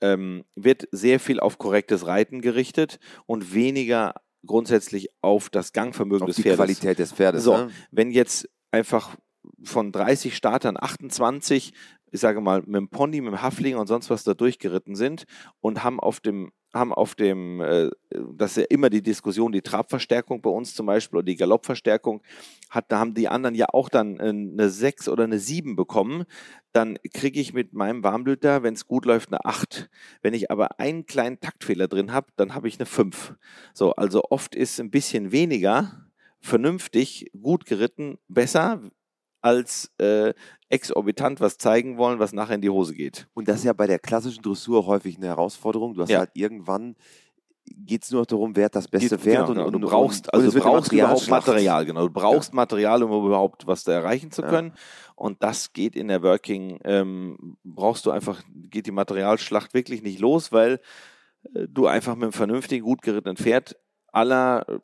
ähm, 0.00 0.44
wird 0.54 0.88
sehr 0.90 1.20
viel 1.20 1.38
auf 1.38 1.58
korrektes 1.58 2.06
Reiten 2.06 2.40
gerichtet 2.40 2.98
und 3.26 3.52
weniger 3.52 4.14
grundsätzlich 4.46 5.10
auf 5.20 5.50
das 5.50 5.72
Gangvermögen 5.74 6.22
Auf 6.22 6.28
des 6.28 6.36
die 6.36 6.42
Pferdes. 6.42 6.58
Qualität 6.58 6.98
des 6.98 7.12
Pferdes. 7.12 7.44
So, 7.44 7.56
Ne? 7.56 7.70
wenn 7.90 8.10
jetzt 8.10 8.48
einfach 8.70 9.16
von 9.62 9.92
30 9.92 10.36
Startern 10.36 10.76
28, 10.78 11.72
ich 12.12 12.20
sage 12.20 12.40
mal, 12.40 12.62
mit 12.66 12.76
dem 12.76 12.88
Pony, 12.88 13.20
mit 13.20 13.32
dem 13.32 13.42
Hafling 13.42 13.76
und 13.76 13.86
sonst 13.86 14.10
was 14.10 14.24
da 14.24 14.34
durchgeritten 14.34 14.96
sind 14.96 15.24
und 15.60 15.82
haben 15.82 16.00
auf 16.00 16.20
dem, 16.20 16.52
haben 16.72 16.92
auf 16.92 17.14
dem, 17.14 17.60
äh, 17.60 17.90
das 18.10 18.52
ist 18.52 18.56
ja 18.56 18.64
immer 18.68 18.90
die 18.90 19.02
Diskussion, 19.02 19.52
die 19.52 19.62
Trabverstärkung 19.62 20.40
bei 20.40 20.50
uns 20.50 20.74
zum 20.74 20.86
Beispiel 20.86 21.18
oder 21.18 21.26
die 21.26 21.36
Galoppverstärkung, 21.36 22.22
hat, 22.70 22.86
da 22.88 22.98
haben 22.98 23.14
die 23.14 23.28
anderen 23.28 23.54
ja 23.54 23.66
auch 23.72 23.88
dann 23.88 24.18
äh, 24.18 24.28
eine 24.28 24.68
6 24.68 25.08
oder 25.08 25.24
eine 25.24 25.38
7 25.38 25.74
bekommen, 25.74 26.24
dann 26.72 26.98
kriege 27.12 27.40
ich 27.40 27.54
mit 27.54 27.72
meinem 27.72 28.04
Warmblüter, 28.04 28.62
wenn 28.62 28.74
es 28.74 28.86
gut 28.86 29.04
läuft, 29.04 29.32
eine 29.32 29.44
8. 29.44 29.88
Wenn 30.22 30.34
ich 30.34 30.50
aber 30.50 30.78
einen 30.78 31.06
kleinen 31.06 31.40
Taktfehler 31.40 31.88
drin 31.88 32.12
habe, 32.12 32.28
dann 32.36 32.54
habe 32.54 32.68
ich 32.68 32.78
eine 32.78 32.86
5. 32.86 33.34
So, 33.72 33.92
also 33.92 34.22
oft 34.30 34.54
ist 34.54 34.78
ein 34.80 34.90
bisschen 34.90 35.32
weniger 35.32 36.05
vernünftig, 36.40 37.30
gut 37.40 37.66
geritten, 37.66 38.18
besser 38.28 38.80
als 39.40 39.92
äh, 39.98 40.34
exorbitant 40.68 41.40
was 41.40 41.58
zeigen 41.58 41.98
wollen, 41.98 42.18
was 42.18 42.32
nachher 42.32 42.56
in 42.56 42.60
die 42.62 42.70
Hose 42.70 42.94
geht. 42.94 43.28
Und 43.34 43.46
das 43.48 43.58
ist 43.58 43.64
ja 43.64 43.72
bei 43.72 43.86
der 43.86 43.98
klassischen 43.98 44.42
Dressur 44.42 44.86
häufig 44.86 45.16
eine 45.16 45.26
Herausforderung. 45.26 45.94
Du 45.94 46.02
hast 46.02 46.10
Ja. 46.10 46.20
halt 46.20 46.30
irgendwann 46.34 46.96
geht 47.68 48.04
es 48.04 48.12
nur 48.12 48.20
noch 48.22 48.26
darum, 48.26 48.54
wer 48.54 48.66
hat 48.66 48.76
das 48.76 48.86
beste 48.86 49.18
Pferd 49.18 49.48
genau, 49.48 49.66
und, 49.66 49.72
du 49.72 49.78
und 49.78 49.84
brauchst, 49.84 50.26
und, 50.26 50.34
also 50.34 50.46
es 50.48 50.54
wird 50.54 50.64
du 50.64 50.68
brauchst 50.68 50.92
überhaupt 50.92 51.28
Materialschlacht. 51.28 51.46
Material, 51.48 51.84
genau. 51.86 52.06
Du 52.06 52.12
brauchst 52.12 52.54
Material, 52.54 53.02
um 53.02 53.26
überhaupt 53.26 53.66
was 53.66 53.82
da 53.82 53.92
erreichen 53.92 54.30
zu 54.30 54.42
Ja. 54.42 54.48
können. 54.48 54.72
Und 55.16 55.42
das 55.42 55.72
geht 55.72 55.96
in 55.96 56.06
der 56.08 56.22
Working, 56.22 56.78
ähm, 56.84 57.56
brauchst 57.64 58.06
du 58.06 58.12
einfach, 58.12 58.42
geht 58.54 58.86
die 58.86 58.92
Materialschlacht 58.92 59.74
wirklich 59.74 60.02
nicht 60.02 60.20
los, 60.20 60.52
weil 60.52 60.80
äh, 61.54 61.66
du 61.68 61.86
einfach 61.86 62.14
mit 62.14 62.24
einem 62.24 62.32
vernünftigen, 62.32 62.84
gut 62.84 63.02
gerittenen 63.02 63.36
Pferd 63.36 63.76
aller 64.16 64.66
äh, 64.68 64.78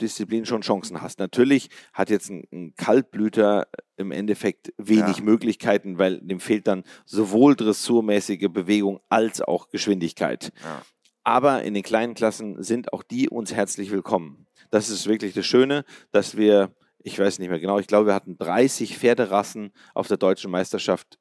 Disziplinen 0.00 0.46
schon 0.46 0.62
Chancen 0.62 1.02
hast. 1.02 1.18
Natürlich 1.18 1.68
hat 1.92 2.08
jetzt 2.08 2.30
ein, 2.30 2.48
ein 2.50 2.74
Kaltblüter 2.76 3.68
im 3.96 4.10
Endeffekt 4.10 4.72
wenig 4.78 5.18
Ja. 5.18 5.22
Möglichkeiten, 5.24 5.98
weil 5.98 6.18
dem 6.20 6.40
fehlt 6.40 6.66
dann 6.66 6.84
sowohl 7.04 7.54
dressurmäßige 7.54 8.48
Bewegung 8.50 9.00
als 9.10 9.42
auch 9.42 9.68
Geschwindigkeit. 9.68 10.52
Ja. 10.64 10.82
Aber 11.24 11.62
in 11.62 11.74
den 11.74 11.82
kleinen 11.82 12.14
Klassen 12.14 12.62
sind 12.62 12.94
auch 12.94 13.02
die 13.02 13.28
uns 13.28 13.52
herzlich 13.52 13.90
willkommen. 13.90 14.46
Das 14.70 14.88
ist 14.88 15.06
wirklich 15.06 15.34
das 15.34 15.44
Schöne, 15.44 15.84
dass 16.10 16.38
wir, 16.38 16.74
ich 17.00 17.18
weiß 17.18 17.38
nicht 17.38 17.50
mehr 17.50 17.60
genau, 17.60 17.78
ich 17.78 17.86
glaube, 17.86 18.06
wir 18.06 18.14
hatten 18.14 18.38
30 18.38 18.96
Pferderassen 18.96 19.72
auf 19.94 20.08
der 20.08 20.16
deutschen 20.16 20.50
Meisterschaft 20.50 21.18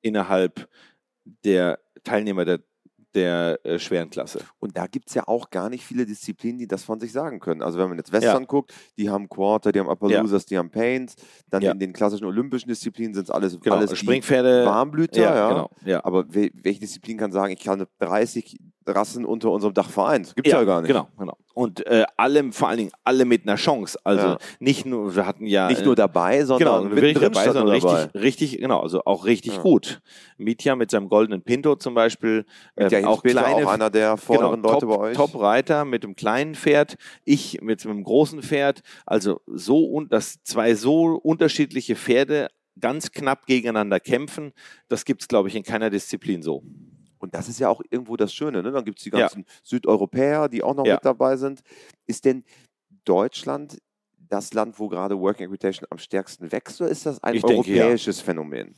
innerhalb 0.00 0.68
der 1.44 1.80
Teilnehmer 2.04 2.44
der, 2.44 2.60
der 3.14 3.58
äh, 3.64 3.78
schweren 3.78 4.10
Klasse. 4.10 4.40
Und 4.58 4.76
da 4.76 4.86
gibt 4.86 5.08
es 5.08 5.14
ja 5.14 5.26
auch 5.28 5.50
gar 5.50 5.68
nicht 5.70 5.84
viele 5.84 6.04
Disziplinen, 6.06 6.58
die 6.58 6.66
das 6.66 6.82
von 6.84 6.98
sich 7.00 7.12
sagen 7.12 7.40
können. 7.40 7.62
Also 7.62 7.78
wenn 7.78 7.88
man 7.88 7.98
jetzt 7.98 8.12
Western 8.12 8.46
guckt, 8.46 8.72
die 8.98 9.08
haben 9.10 9.28
Quarter, 9.28 9.72
die 9.72 9.80
haben 9.80 9.88
Appaloosas, 9.88 10.46
die 10.46 10.58
haben 10.58 10.70
Paints. 10.70 11.14
Dann 11.50 11.62
Ja. 11.62 11.72
in 11.72 11.78
den 11.78 11.92
klassischen 11.92 12.24
olympischen 12.24 12.68
Disziplinen 12.68 13.14
sind 13.14 13.24
es 13.24 13.30
alles, 13.30 13.58
Genau, 13.60 13.76
alles 13.76 13.96
Springpferde. 13.98 14.64
Warmblüter. 14.66 15.20
ja, 15.22 15.34
Ja, 15.34 15.48
genau. 15.48 15.70
Ja. 15.84 16.04
Aber 16.04 16.24
we 16.34 16.50
welche 16.54 16.80
Disziplin 16.80 17.16
kann 17.18 17.32
sagen, 17.32 17.52
ich 17.52 17.62
kann 17.62 17.84
30 18.00 18.58
Rassen 18.86 19.24
unter 19.24 19.50
unserem 19.50 19.74
Dach 19.74 19.90
vereinen? 19.90 20.24
Das 20.24 20.34
gibt 20.34 20.46
es 20.46 20.52
ja, 20.52 20.62
gar 20.64 20.80
nicht. 20.80 20.88
Genau, 20.88 21.08
genau. 21.18 21.36
Und 21.54 21.86
äh, 21.86 22.04
alle, 22.16 22.52
vor 22.52 22.68
allen 22.68 22.78
Dingen 22.78 22.90
alle 23.04 23.24
mit 23.24 23.42
einer 23.44 23.54
Chance. 23.56 23.98
Also 24.02 24.26
Ja. 24.26 24.38
nicht 24.58 24.86
nur, 24.86 25.14
wir 25.14 25.24
hatten 25.26 25.46
ja. 25.46 25.68
Nicht 25.68 25.82
äh, 25.82 25.84
nur 25.84 25.94
dabei, 25.94 26.44
sondern 26.44 26.90
Genau, 26.90 27.12
dabei, 27.20 27.44
sondern 27.44 27.68
richtig, 27.68 28.14
richtig, 28.14 28.58
genau, 28.58 28.80
also 28.80 29.04
auch 29.04 29.24
richtig 29.24 29.54
Ja. 29.56 29.62
gut. 29.62 30.00
Mitya 30.36 30.74
mit 30.74 30.90
seinem 30.90 31.08
goldenen 31.08 31.42
Pinto 31.42 31.76
zum 31.76 31.94
Beispiel, 31.94 32.44
Mit 32.76 32.92
ähm, 32.92 33.02
ja 33.02 33.08
auch 33.08 33.22
kleine, 33.22 33.66
auch 33.66 33.72
einer 33.72 33.90
der 33.90 34.16
vorderen 34.16 34.62
genau, 34.62 34.74
Leute 34.74 34.86
top, 34.86 34.98
bei 34.98 35.04
euch. 35.04 35.16
Top-Reiter 35.16 35.84
mit 35.84 36.02
dem 36.02 36.16
kleinen 36.16 36.54
Pferd, 36.54 36.96
ich 37.24 37.60
mit 37.62 37.84
einem 37.86 38.02
großen 38.02 38.42
Pferd, 38.42 38.82
also 39.06 39.40
so 39.46 39.84
und 39.84 40.12
dass 40.12 40.42
zwei 40.42 40.74
so 40.74 41.14
unterschiedliche 41.22 41.94
Pferde 41.94 42.48
ganz 42.80 43.12
knapp 43.12 43.46
gegeneinander 43.46 44.00
kämpfen, 44.00 44.52
das 44.88 45.04
gibt 45.04 45.22
es, 45.22 45.28
glaube 45.28 45.48
ich, 45.48 45.54
in 45.54 45.62
keiner 45.62 45.90
Disziplin 45.90 46.42
so. 46.42 46.64
Und 47.24 47.34
das 47.34 47.48
ist 47.48 47.58
ja 47.58 47.68
auch 47.68 47.82
irgendwo 47.90 48.16
das 48.16 48.32
Schöne. 48.32 48.62
Ne? 48.62 48.70
Dann 48.70 48.84
gibt 48.84 48.98
es 48.98 49.04
die 49.04 49.10
Ja. 49.10 49.20
ganzen 49.20 49.44
Südeuropäer, 49.62 50.48
die 50.48 50.62
auch 50.62 50.74
noch 50.74 50.86
Ja. 50.86 50.94
mit 50.94 51.04
dabei 51.04 51.36
sind. 51.36 51.62
Ist 52.06 52.24
denn 52.24 52.44
Deutschland 53.04 53.78
das 54.28 54.54
Land, 54.54 54.78
wo 54.78 54.88
gerade 54.88 55.18
Working 55.18 55.46
Equitation 55.46 55.86
am 55.90 55.98
stärksten 55.98 56.50
wächst, 56.52 56.80
oder 56.80 56.90
ist 56.90 57.06
das 57.06 57.22
ein 57.22 57.34
Ich 57.34 57.42
denke, 57.42 57.70
ja. 57.70 57.84
europäisches 57.84 58.20
Phänomen? 58.20 58.74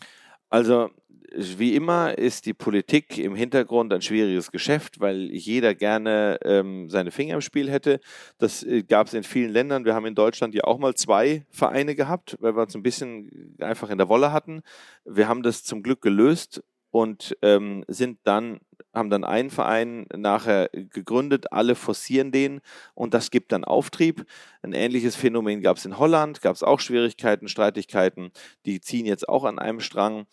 Also, 0.49 0.91
wie 1.35 1.75
immer 1.75 2.17
ist 2.17 2.47
die 2.47 2.55
Politik 2.55 3.19
im 3.19 3.35
Hintergrund 3.35 3.93
ein 3.93 4.01
schwieriges 4.01 4.53
Geschäft, 4.53 5.01
weil 5.01 5.31
jeder 5.33 5.75
gerne 5.75 6.39
ähm, 6.45 6.89
seine 6.89 7.11
Finger 7.11 7.35
im 7.35 7.41
Spiel 7.41 7.69
hätte. 7.71 8.01
Das 8.39 8.63
äh, 8.63 8.83
gab 8.83 9.09
es 9.09 9.15
in 9.15 9.25
vielen 9.25 9.51
Ländern. 9.51 9.85
Wir 9.85 9.95
haben 9.95 10.07
in 10.07 10.15
Deutschland 10.15 10.55
ja 10.55 10.65
auch 10.65 10.79
mal 10.79 10.95
zwei 10.95 11.45
Vereine 11.51 11.97
gehabt, 11.97 12.37
weil 12.41 12.55
wir 12.55 12.63
uns 12.63 12.77
ein 12.77 12.83
bisschen 12.83 13.57
einfach 13.61 13.91
in 13.91 13.99
der 13.99 14.09
Wolle 14.09 14.33
hatten. 14.33 14.63
Wir 15.05 15.27
haben 15.27 15.43
das 15.43 15.65
zum 15.65 15.83
Glück 15.83 16.01
gelöst 16.01 16.63
und 16.97 17.37
ähm, 17.43 17.85
sind 17.89 18.21
dann 18.25 18.61
haben 18.95 19.11
dann 19.11 19.25
einen 19.25 19.51
Verein 19.51 20.07
nachher 20.17 20.71
gegründet, 20.73 21.53
alle 21.53 21.75
forcieren 21.75 22.33
den 22.33 22.63
und 22.95 23.13
das 23.13 23.31
gibt 23.31 23.53
dann 23.53 23.63
Auftrieb. 23.63 24.25
Ein 24.63 24.73
ähnliches 24.73 25.17
Phänomen 25.17 25.61
gab 25.61 25.77
es 25.77 25.85
in 25.85 25.99
Holland, 25.99 26.41
gab 26.41 26.57
es 26.57 26.63
auch 26.63 26.81
Schwierigkeiten, 26.81 27.49
Streitigkeiten, 27.49 28.31
die 28.65 28.81
ziehen 28.81 29.05
jetzt 29.05 29.29
auch 29.29 29.45
an 29.45 29.59
einem 29.59 29.81
Strang. 29.81 30.25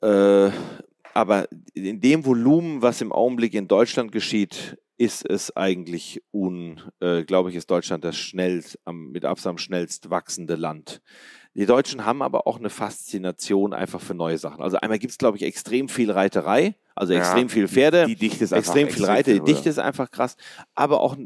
Äh, 0.00 0.50
aber 1.12 1.48
in 1.74 2.00
dem 2.00 2.24
Volumen, 2.24 2.80
was 2.80 3.02
im 3.02 3.12
Augenblick 3.12 3.52
in 3.52 3.68
Deutschland 3.68 4.10
geschieht, 4.10 4.78
ist 4.96 5.28
es 5.28 5.54
eigentlich 5.54 6.22
un, 6.32 6.80
äh, 7.00 7.24
glaube 7.24 7.50
ich, 7.50 7.56
ist 7.56 7.70
Deutschland 7.70 8.04
das 8.04 8.16
schnellst, 8.16 8.78
am, 8.86 9.10
mit 9.10 9.26
Abstand 9.26 9.54
am 9.54 9.58
schnellst 9.58 10.08
wachsende 10.08 10.54
Land. 10.54 11.02
Die 11.54 11.66
Deutschen 11.66 12.04
haben 12.04 12.22
aber 12.22 12.46
auch 12.46 12.58
eine 12.58 12.70
Faszination 12.70 13.72
einfach 13.72 14.00
für 14.00 14.14
neue 14.14 14.38
Sachen. 14.38 14.62
Also 14.62 14.76
einmal 14.76 14.98
gibt 14.98 15.10
es, 15.10 15.18
glaube 15.18 15.36
ich, 15.36 15.42
extrem 15.42 15.88
viel 15.88 16.10
Reiterei, 16.10 16.76
also 16.94 17.12
Ja, 17.12 17.20
extrem 17.20 17.48
viel 17.48 17.66
Pferde, 17.66 18.06
Die 18.06 18.14
Dichte 18.14 18.44
ist 18.44 18.52
einfach 18.52 18.74
extrem 18.74 18.88
viel 18.88 19.04
Reiter, 19.04 19.32
die 19.32 19.40
Dichte 19.40 19.68
ist 19.68 19.78
einfach 19.78 20.10
krass, 20.10 20.36
aber 20.74 21.00
auch 21.00 21.16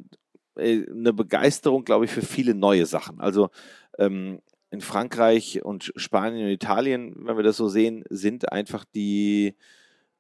äh, 0.57 0.87
eine 0.91 1.13
Begeisterung, 1.13 1.85
glaube 1.85 2.07
ich, 2.07 2.11
für 2.11 2.23
viele 2.23 2.55
neue 2.55 2.87
Sachen. 2.87 3.21
Also 3.21 3.51
ähm, 3.99 4.41
in 4.71 4.81
Frankreich 4.81 5.63
und 5.63 5.93
Spanien 5.97 6.47
und 6.47 6.53
Italien, 6.53 7.15
wenn 7.17 7.37
wir 7.37 7.45
das 7.45 7.57
so 7.57 7.69
sehen, 7.69 8.05
sind 8.09 8.51
einfach 8.51 8.85
die, 8.85 9.55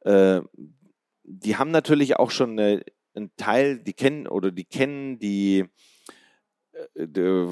äh, 0.00 0.40
die 1.24 1.56
haben 1.56 1.70
natürlich 1.70 2.18
auch 2.18 2.30
schon 2.30 2.58
eine, 2.58 2.84
einen 3.14 3.30
Teil, 3.36 3.78
die 3.78 3.94
kennen 3.94 4.28
oder 4.28 4.50
die 4.50 4.64
kennen 4.64 5.18
die, 5.18 5.64
äh, 6.72 7.08
die 7.08 7.46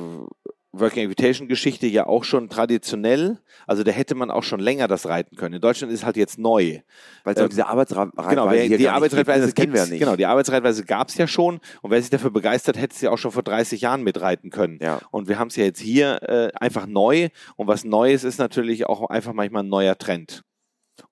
Working 0.73 1.05
Invitation 1.05 1.49
Geschichte 1.49 1.87
ja 1.87 2.07
auch 2.07 2.25
schon 2.25 2.49
traditionell. 2.49 3.39
Also 3.67 3.83
da 3.83 3.91
hätte 3.91 4.15
man 4.15 4.31
auch 4.31 4.43
schon 4.43 4.59
länger 4.59 4.89
das 4.89 5.07
reiten 5.07 5.37
können. 5.37 5.57
In 5.57 5.61
Deutschland 5.61 5.93
ist 5.93 6.05
halt 6.05 6.17
jetzt 6.17 6.39
neu. 6.39 6.81
Weil 7.25 7.35
es 7.35 7.41
auch 7.41 7.45
Ähm, 7.45 7.51
diese 7.51 7.67
Arbeitsreitweise 7.67 8.29
Genau, 8.31 8.51
wer, 8.51 8.63
hier 8.63 8.79
die 8.79 8.85
gibt, 8.85 8.91
Arbeitsreitweise 8.91 9.53
kennen 9.53 9.75
wir 9.75 9.81
ja 9.81 9.87
nicht. 9.87 10.01
Genau, 10.01 10.17
die 10.17 10.25
Arbeitsreitweise 10.25 10.85
gab 10.85 11.09
es 11.09 11.17
ja 11.17 11.27
schon 11.27 11.61
und 11.83 11.91
wer 11.91 12.01
sich 12.01 12.09
dafür 12.09 12.31
begeistert, 12.31 12.79
hätte 12.79 12.97
sie 12.97 13.09
auch 13.09 13.19
schon 13.19 13.33
vor 13.33 13.43
30 13.43 13.83
Jahren 13.83 14.03
mitreiten 14.03 14.51
können. 14.51 14.79
Ja. 14.81 15.01
Und 15.11 15.29
wir 15.29 15.39
haben 15.39 15.49
es 15.49 15.57
ja 15.57 15.65
jetzt 15.65 15.81
hier 15.81 16.23
äh, 16.23 16.51
einfach 16.59 16.87
neu 16.87 17.29
und 17.57 17.67
was 17.67 17.85
Neues 17.85 18.25
ist 18.25 18.39
natürlich 18.39 18.87
auch 18.87 19.11
einfach 19.11 19.35
manchmal 19.35 19.65
ein 19.65 19.69
neuer 19.69 19.99
Trend. 19.99 20.43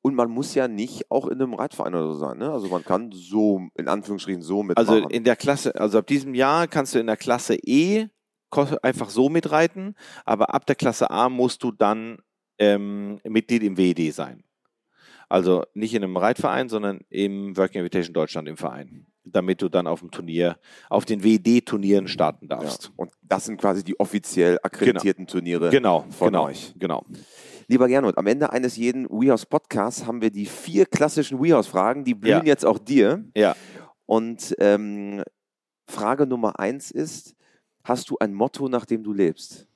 Und 0.02 0.14
man 0.14 0.30
muss 0.30 0.54
ja 0.54 0.68
nicht 0.68 1.10
auch 1.10 1.26
in 1.26 1.34
einem 1.34 1.52
Reitverein 1.52 1.94
oder 1.94 2.06
so 2.06 2.14
sein. 2.14 2.38
Ne? 2.38 2.50
Also 2.50 2.68
man 2.68 2.84
kann 2.84 3.10
so, 3.12 3.68
in 3.74 3.88
Anführungsstrichen, 3.88 4.40
so 4.40 4.62
mitmachen. 4.62 4.88
Also 4.88 5.08
in 5.08 5.24
der 5.24 5.36
Klasse, 5.36 5.74
also 5.74 5.98
ab 5.98 6.06
diesem 6.06 6.34
Jahr 6.34 6.66
kannst 6.66 6.94
du 6.94 6.98
in 6.98 7.06
der 7.06 7.16
Klasse 7.16 7.56
E 7.56 8.08
einfach 8.82 9.10
so 9.10 9.28
mitreiten, 9.28 9.94
aber 10.24 10.54
ab 10.54 10.66
der 10.66 10.76
Klasse 10.76 11.10
A 11.10 11.28
musst 11.28 11.62
du 11.62 11.72
dann 11.72 12.18
ähm, 12.58 13.20
Mitglied 13.24 13.62
im 13.62 13.76
WED 13.76 14.14
sein. 14.14 14.44
Also 15.28 15.62
nicht 15.74 15.94
in 15.94 16.02
einem 16.02 16.16
Reitverein, 16.16 16.68
sondern 16.68 17.00
im 17.08 17.56
Working 17.56 17.80
Invitation 17.80 18.12
Deutschland 18.12 18.48
im 18.48 18.56
Verein, 18.56 19.06
damit 19.24 19.62
du 19.62 19.68
dann 19.68 19.86
auf 19.86 20.00
dem 20.00 20.10
Turnier, 20.10 20.58
auf 20.88 21.04
den 21.04 21.22
WED-Turnieren 21.22 22.08
starten 22.08 22.48
ja. 22.50 22.56
darfst. 22.56 22.92
Und 22.96 23.12
das 23.22 23.44
sind 23.44 23.60
quasi 23.60 23.84
die 23.84 23.98
offiziell 24.00 24.58
akkreditierten 24.62 25.28
Turniere. 25.28 25.70
Genau, 25.70 26.04
von 26.10 26.32
genau, 26.32 26.46
euch. 26.46 26.74
genau. 26.76 27.04
Lieber 27.68 27.86
Gernot, 27.86 28.18
am 28.18 28.26
Ende 28.26 28.52
eines 28.52 28.76
jeden 28.76 29.08
WeHouse 29.08 29.46
Podcasts 29.46 30.04
haben 30.04 30.20
wir 30.20 30.30
die 30.30 30.46
vier 30.46 30.84
klassischen 30.84 31.40
WeHouse-Fragen, 31.40 32.02
die 32.02 32.14
blühen 32.14 32.38
Ja. 32.38 32.44
jetzt 32.44 32.66
auch 32.66 32.78
dir. 32.78 33.24
Ja. 33.36 33.54
Und 34.06 34.56
ähm, 34.58 35.22
Frage 35.86 36.26
Nummer 36.26 36.58
eins 36.58 36.90
ist: 36.90 37.36
Hast 37.84 38.10
du 38.10 38.18
ein 38.18 38.34
Motto, 38.34 38.68
nach 38.68 38.84
dem 38.84 39.02
du 39.02 39.12
lebst? 39.12 39.66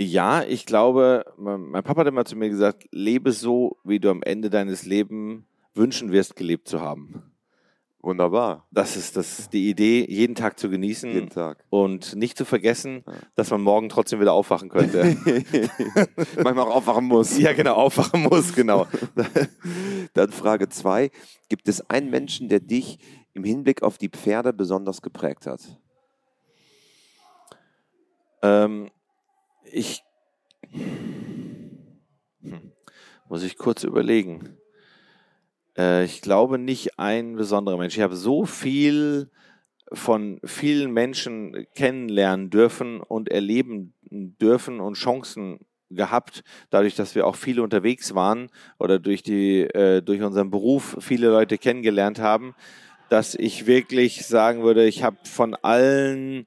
Ja, 0.00 0.42
ich 0.42 0.66
glaube, 0.66 1.24
mein 1.36 1.84
Papa 1.84 2.00
hat 2.00 2.08
immer 2.08 2.24
zu 2.24 2.36
mir 2.36 2.48
gesagt, 2.48 2.88
lebe 2.90 3.30
so, 3.30 3.76
wie 3.84 4.00
du 4.00 4.10
am 4.10 4.22
Ende 4.22 4.50
deines 4.50 4.84
Lebens 4.84 5.44
wünschen 5.74 6.10
wirst, 6.10 6.34
gelebt 6.36 6.68
zu 6.68 6.80
haben. 6.80 7.22
Wunderbar. 8.04 8.66
Das 8.70 8.96
ist 8.98 9.16
das, 9.16 9.48
die 9.48 9.70
Idee, 9.70 10.04
jeden 10.06 10.34
Tag 10.34 10.58
zu 10.58 10.68
genießen 10.68 11.10
Jeden 11.10 11.30
Tag. 11.30 11.64
und 11.70 12.16
nicht 12.16 12.36
zu 12.36 12.44
vergessen, 12.44 13.02
dass 13.34 13.50
man 13.50 13.62
morgen 13.62 13.88
trotzdem 13.88 14.20
wieder 14.20 14.34
aufwachen 14.34 14.68
könnte. 14.68 15.16
Manchmal 16.36 16.66
auch 16.66 16.76
aufwachen 16.76 17.06
muss. 17.06 17.38
ja, 17.38 17.54
genau, 17.54 17.74
aufwachen 17.74 18.24
muss, 18.24 18.54
genau. 18.54 18.86
Dann 20.12 20.30
Frage 20.32 20.68
zwei: 20.68 21.10
Gibt 21.48 21.66
es 21.66 21.88
einen 21.88 22.10
Menschen, 22.10 22.50
der 22.50 22.60
dich 22.60 22.98
im 23.32 23.42
Hinblick 23.42 23.82
auf 23.82 23.96
die 23.96 24.10
Pferde 24.10 24.52
besonders 24.52 25.00
geprägt 25.00 25.46
hat? 25.46 25.60
Ähm, 28.44 28.90
ich 29.64 30.02
hm, 32.42 32.72
muss 33.28 33.42
ich 33.42 33.56
kurz 33.56 33.84
überlegen. 33.84 34.58
Äh, 35.78 36.04
ich 36.04 36.20
glaube 36.20 36.58
nicht 36.58 36.98
ein 36.98 37.36
besonderer 37.36 37.78
Mensch. 37.78 37.96
Ich 37.96 38.02
habe 38.02 38.16
so 38.16 38.44
viel 38.44 39.30
von 39.92 40.40
vielen 40.44 40.92
Menschen 40.92 41.66
kennenlernen 41.74 42.50
dürfen 42.50 43.00
und 43.00 43.30
erleben 43.30 43.94
dürfen 44.10 44.80
und 44.80 44.98
Chancen 44.98 45.60
gehabt, 45.88 46.42
dadurch, 46.68 46.96
dass 46.96 47.14
wir 47.14 47.26
auch 47.26 47.36
viele 47.36 47.62
unterwegs 47.62 48.14
waren 48.14 48.50
oder 48.78 48.98
durch 48.98 49.22
die 49.22 49.60
äh, 49.62 50.02
durch 50.02 50.20
unseren 50.20 50.50
Beruf 50.50 50.96
viele 51.00 51.28
Leute 51.28 51.56
kennengelernt 51.56 52.18
haben, 52.18 52.54
dass 53.08 53.34
ich 53.34 53.66
wirklich 53.66 54.26
sagen 54.26 54.64
würde, 54.64 54.84
ich 54.84 55.02
habe 55.02 55.16
von 55.24 55.54
allen 55.54 56.46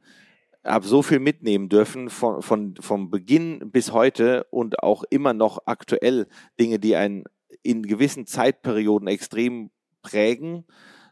habe 0.67 0.85
so 0.85 1.01
viel 1.01 1.19
mitnehmen 1.19 1.69
dürfen 1.69 2.09
von, 2.09 2.41
von 2.41 2.75
vom 2.79 3.09
Beginn 3.09 3.71
bis 3.71 3.91
heute 3.91 4.45
und 4.51 4.83
auch 4.83 5.03
immer 5.09 5.33
noch 5.33 5.59
aktuell 5.65 6.27
Dinge, 6.59 6.79
die 6.79 6.95
einen 6.95 7.23
in 7.63 7.83
gewissen 7.83 8.25
Zeitperioden 8.25 9.07
extrem 9.07 9.71
prägen, 10.01 10.65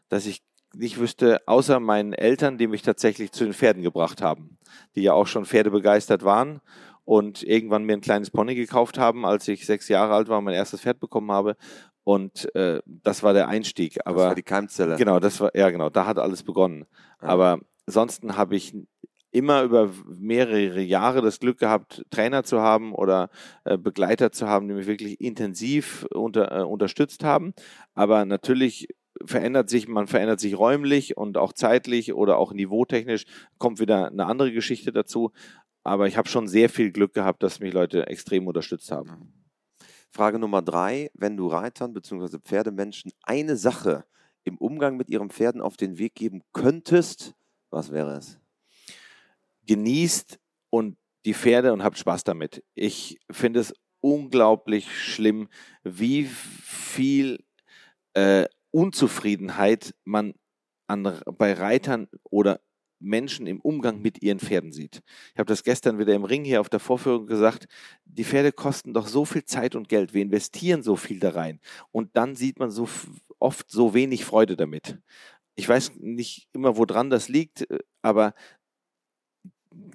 dass 0.08 0.26
ich 0.26 0.42
nicht 0.74 0.98
wüsste, 0.98 1.40
außer 1.46 1.80
meinen 1.80 2.12
Eltern, 2.12 2.58
die 2.58 2.66
mich 2.66 2.82
tatsächlich 2.82 3.32
zu 3.32 3.44
den 3.44 3.54
Pferden 3.54 3.82
gebracht 3.82 4.22
haben, 4.22 4.58
die 4.94 5.02
ja 5.02 5.12
auch 5.12 5.26
schon 5.26 5.46
Pferde 5.46 5.70
begeistert 5.70 6.24
waren 6.24 6.60
und 7.04 7.42
irgendwann 7.42 7.84
mir 7.84 7.94
ein 7.94 8.00
kleines 8.00 8.30
Pony 8.30 8.54
gekauft 8.54 8.98
haben, 8.98 9.24
als 9.24 9.48
ich 9.48 9.64
sechs 9.64 9.88
Jahre 9.88 10.14
alt 10.14 10.28
war 10.28 10.38
und 10.38 10.44
mein 10.44 10.54
erstes 10.54 10.82
Pferd 10.82 11.00
bekommen 11.00 11.30
habe. 11.30 11.56
Und 12.04 12.54
äh, 12.54 12.80
das 12.86 13.22
war 13.22 13.32
der 13.32 13.48
Einstieg. 13.48 13.98
Aber, 14.04 14.18
das 14.18 14.28
war 14.28 14.34
die 14.34 14.42
Keimzelle. 14.42 14.96
Genau, 14.96 15.18
das 15.18 15.40
war, 15.40 15.56
ja 15.56 15.70
genau, 15.70 15.88
da 15.88 16.06
hat 16.06 16.18
alles 16.18 16.42
begonnen. 16.42 16.86
Ja. 17.22 17.28
Aber 17.28 17.60
ansonsten 17.86 18.36
habe 18.36 18.56
ich 18.56 18.76
immer 19.36 19.62
über 19.62 19.90
mehrere 20.06 20.80
Jahre 20.80 21.20
das 21.20 21.40
Glück 21.40 21.58
gehabt, 21.58 22.04
Trainer 22.10 22.42
zu 22.42 22.60
haben 22.60 22.94
oder 22.94 23.28
äh, 23.64 23.76
Begleiter 23.76 24.32
zu 24.32 24.48
haben, 24.48 24.66
die 24.66 24.74
mich 24.74 24.86
wirklich 24.86 25.20
intensiv 25.20 26.06
unter, 26.10 26.60
äh, 26.60 26.62
unterstützt 26.62 27.22
haben. 27.22 27.52
Aber 27.94 28.24
natürlich 28.24 28.88
verändert 29.26 29.68
sich, 29.68 29.88
man 29.88 30.06
verändert 30.06 30.40
sich 30.40 30.58
räumlich 30.58 31.18
und 31.18 31.36
auch 31.36 31.52
zeitlich 31.52 32.14
oder 32.14 32.38
auch 32.38 32.54
niveautechnisch, 32.54 33.24
kommt 33.58 33.78
wieder 33.78 34.06
eine 34.06 34.24
andere 34.24 34.52
Geschichte 34.52 34.90
dazu. 34.90 35.32
Aber 35.84 36.06
ich 36.06 36.16
habe 36.16 36.28
schon 36.28 36.48
sehr 36.48 36.70
viel 36.70 36.90
Glück 36.90 37.12
gehabt, 37.12 37.42
dass 37.42 37.60
mich 37.60 37.74
Leute 37.74 38.06
extrem 38.06 38.46
unterstützt 38.46 38.90
haben. 38.90 39.32
Frage 40.10 40.38
Nummer 40.38 40.62
drei, 40.62 41.10
wenn 41.12 41.36
du 41.36 41.46
Reitern 41.48 41.92
bzw. 41.92 42.38
Pferdemenschen 42.38 43.12
eine 43.22 43.56
Sache 43.56 44.04
im 44.44 44.56
Umgang 44.56 44.96
mit 44.96 45.10
ihren 45.10 45.28
Pferden 45.28 45.60
auf 45.60 45.76
den 45.76 45.98
Weg 45.98 46.14
geben 46.14 46.40
könntest, 46.54 47.34
was 47.70 47.92
wäre 47.92 48.16
es? 48.16 48.40
Genießt 49.66 50.38
und 50.70 50.96
die 51.24 51.34
Pferde 51.34 51.72
und 51.72 51.82
habt 51.82 51.98
Spaß 51.98 52.24
damit. 52.24 52.62
Ich 52.74 53.18
finde 53.30 53.60
es 53.60 53.74
unglaublich 54.00 54.96
schlimm, 54.96 55.48
wie 55.82 56.24
viel 56.24 57.44
äh, 58.14 58.46
Unzufriedenheit 58.70 59.94
man 60.04 60.34
an, 60.86 61.20
bei 61.38 61.52
Reitern 61.54 62.08
oder 62.30 62.60
Menschen 62.98 63.46
im 63.46 63.60
Umgang 63.60 64.00
mit 64.00 64.22
ihren 64.22 64.38
Pferden 64.38 64.72
sieht. 64.72 65.02
Ich 65.34 65.38
habe 65.38 65.48
das 65.48 65.64
gestern 65.64 65.98
wieder 65.98 66.14
im 66.14 66.24
Ring 66.24 66.44
hier 66.44 66.60
auf 66.60 66.68
der 66.68 66.80
Vorführung 66.80 67.26
gesagt, 67.26 67.66
die 68.04 68.24
Pferde 68.24 68.52
kosten 68.52 68.94
doch 68.94 69.06
so 69.06 69.24
viel 69.24 69.44
Zeit 69.44 69.74
und 69.74 69.88
Geld, 69.88 70.14
wir 70.14 70.22
investieren 70.22 70.82
so 70.82 70.96
viel 70.96 71.20
da 71.20 71.30
rein 71.30 71.60
und 71.90 72.16
dann 72.16 72.36
sieht 72.36 72.58
man 72.58 72.70
so 72.70 72.88
oft 73.38 73.70
so 73.70 73.92
wenig 73.92 74.24
Freude 74.24 74.56
damit. 74.56 74.98
Ich 75.56 75.68
weiß 75.68 75.96
nicht 75.96 76.48
immer, 76.52 76.76
woran 76.76 77.10
das 77.10 77.28
liegt, 77.28 77.70
äh, 77.70 77.78
aber 78.02 78.34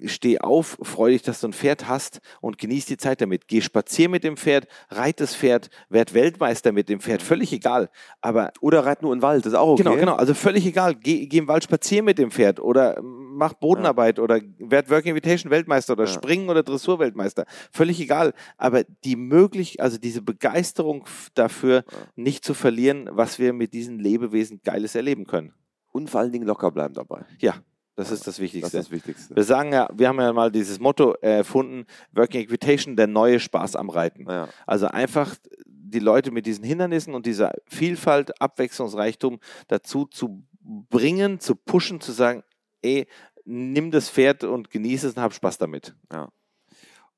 steh 0.06 0.38
auf, 0.38 0.78
freu 0.82 1.10
dich, 1.10 1.22
dass 1.22 1.40
du 1.40 1.48
ein 1.48 1.52
Pferd 1.52 1.88
hast 1.88 2.20
und 2.40 2.58
genieß 2.58 2.86
die 2.86 2.96
Zeit 2.96 3.20
damit. 3.20 3.48
Geh 3.48 3.60
spazier 3.60 4.08
mit 4.08 4.24
dem 4.24 4.36
Pferd, 4.36 4.66
reit 4.90 5.20
das 5.20 5.34
Pferd, 5.34 5.70
werd 5.88 6.14
Weltmeister 6.14 6.72
mit 6.72 6.88
dem 6.88 7.00
Pferd, 7.00 7.22
völlig 7.22 7.52
egal. 7.52 7.90
Aber 8.20 8.52
oder 8.60 8.84
reit 8.84 9.02
nur 9.02 9.12
in 9.12 9.18
den 9.18 9.22
Wald, 9.22 9.44
das 9.44 9.52
ist 9.52 9.58
auch 9.58 9.70
okay. 9.70 9.82
Genau, 9.82 9.96
genau, 9.96 10.14
also 10.14 10.34
völlig 10.34 10.66
egal. 10.66 10.94
Geh, 10.94 11.26
geh 11.26 11.38
im 11.38 11.48
Wald 11.48 11.64
spazieren 11.64 12.04
mit 12.04 12.18
dem 12.18 12.30
Pferd 12.30 12.60
oder 12.60 13.00
mach 13.02 13.54
Bodenarbeit 13.54 14.18
ja. 14.18 14.24
oder 14.24 14.40
werd 14.58 14.90
Working 14.90 15.10
Invitation 15.10 15.50
Weltmeister 15.50 15.94
oder 15.94 16.04
ja. 16.04 16.10
Springen 16.10 16.48
oder 16.48 16.62
Dressur 16.62 16.98
Weltmeister, 16.98 17.44
völlig 17.70 18.00
egal. 18.00 18.32
Aber 18.56 18.84
die 19.04 19.16
möglich, 19.16 19.80
also 19.80 19.98
diese 19.98 20.22
Begeisterung 20.22 21.04
dafür 21.34 21.84
ja. 21.90 21.98
nicht 22.16 22.44
zu 22.44 22.54
verlieren, 22.54 23.08
was 23.12 23.38
wir 23.38 23.52
mit 23.52 23.72
diesen 23.74 23.98
Lebewesen 23.98 24.60
Geiles 24.64 24.94
erleben 24.94 25.26
können. 25.26 25.52
Und 25.92 26.08
vor 26.08 26.20
allen 26.20 26.32
Dingen 26.32 26.46
locker 26.46 26.70
bleiben 26.70 26.94
dabei. 26.94 27.26
Ja, 27.38 27.54
das 27.94 28.10
ist 28.10 28.26
das 28.26 28.38
Wichtigste. 28.38 28.76
Das 28.76 28.86
ist 28.86 28.86
das 28.86 28.90
Wichtigste. 28.90 29.36
Wir 29.36 29.44
sagen 29.44 29.72
ja, 29.72 29.88
wir 29.92 30.08
haben 30.08 30.18
ja 30.18 30.32
mal 30.32 30.50
dieses 30.50 30.80
Motto 30.80 31.12
erfunden, 31.20 31.84
Working 32.12 32.42
Equitation, 32.42 32.96
der 32.96 33.06
neue 33.06 33.38
Spaß 33.38 33.76
am 33.76 33.90
Reiten. 33.90 34.26
Ja. 34.28 34.48
Also 34.66 34.86
einfach 34.86 35.36
die 35.66 35.98
Leute 35.98 36.30
mit 36.30 36.46
diesen 36.46 36.64
Hindernissen 36.64 37.14
und 37.14 37.26
dieser 37.26 37.52
Vielfalt, 37.66 38.40
Abwechslungsreichtum 38.40 39.40
dazu 39.68 40.06
zu 40.06 40.42
bringen, 40.62 41.38
zu 41.38 41.54
pushen, 41.54 42.00
zu 42.00 42.12
sagen, 42.12 42.42
ey, 42.80 43.06
nimm 43.44 43.90
das 43.90 44.08
Pferd 44.08 44.44
und 44.44 44.70
genieße 44.70 45.08
es 45.08 45.16
und 45.16 45.22
hab 45.22 45.34
Spaß 45.34 45.58
damit. 45.58 45.94
Ja. 46.10 46.30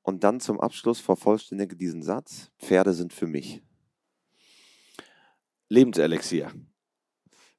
Und 0.01 0.23
dann 0.23 0.39
zum 0.39 0.59
Abschluss 0.59 0.99
vervollständige 0.99 1.75
diesen 1.75 2.03
Satz: 2.03 2.51
Pferde 2.59 2.93
sind 2.93 3.13
für 3.13 3.27
mich. 3.27 3.63
Lebenselixier. 5.69 6.51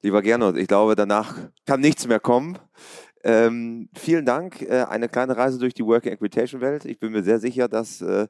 Lieber 0.02 0.22
Gernot, 0.22 0.56
ich 0.56 0.68
glaube, 0.68 0.94
danach 0.94 1.36
kann 1.66 1.80
nichts 1.80 2.06
mehr 2.06 2.20
kommen. 2.20 2.58
Ähm, 3.24 3.88
vielen 3.96 4.24
Dank. 4.24 4.62
Äh, 4.62 4.84
eine 4.88 5.08
kleine 5.08 5.36
Reise 5.36 5.58
durch 5.58 5.74
die 5.74 5.84
Working 5.84 6.12
Equitation 6.12 6.60
Welt. 6.60 6.84
Ich 6.84 7.00
bin 7.00 7.12
mir 7.12 7.22
sehr 7.22 7.40
sicher, 7.40 7.68
dass 7.68 8.00
äh, 8.00 8.28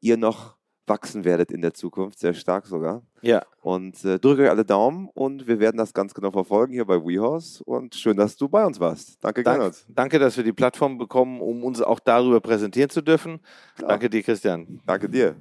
ihr 0.00 0.16
noch 0.16 0.56
wachsen 0.86 1.24
werdet 1.24 1.50
in 1.50 1.62
der 1.62 1.74
Zukunft, 1.74 2.18
sehr 2.18 2.34
stark 2.34 2.66
sogar. 2.66 3.02
Ja. 3.22 3.42
Und 3.60 4.04
äh, 4.04 4.18
drücke 4.18 4.42
euch 4.42 4.50
alle 4.50 4.64
Daumen 4.64 5.08
und 5.14 5.46
wir 5.46 5.58
werden 5.58 5.76
das 5.76 5.92
ganz 5.92 6.14
genau 6.14 6.30
verfolgen 6.30 6.72
hier 6.72 6.84
bei 6.84 6.96
WeHorse. 6.96 7.64
Und 7.64 7.94
schön, 7.94 8.16
dass 8.16 8.36
du 8.36 8.48
bei 8.48 8.64
uns 8.64 8.78
warst. 8.78 9.22
Danke, 9.22 9.42
Dank, 9.42 9.58
Gernot. 9.58 9.84
Danke, 9.88 10.18
dass 10.18 10.36
wir 10.36 10.44
die 10.44 10.52
Plattform 10.52 10.98
bekommen, 10.98 11.40
um 11.40 11.64
uns 11.64 11.82
auch 11.82 11.98
darüber 12.00 12.40
präsentieren 12.40 12.90
zu 12.90 13.02
dürfen. 13.02 13.40
Klar. 13.76 13.90
Danke 13.90 14.10
dir, 14.10 14.22
Christian. 14.22 14.80
Danke 14.86 15.08
dir. 15.08 15.36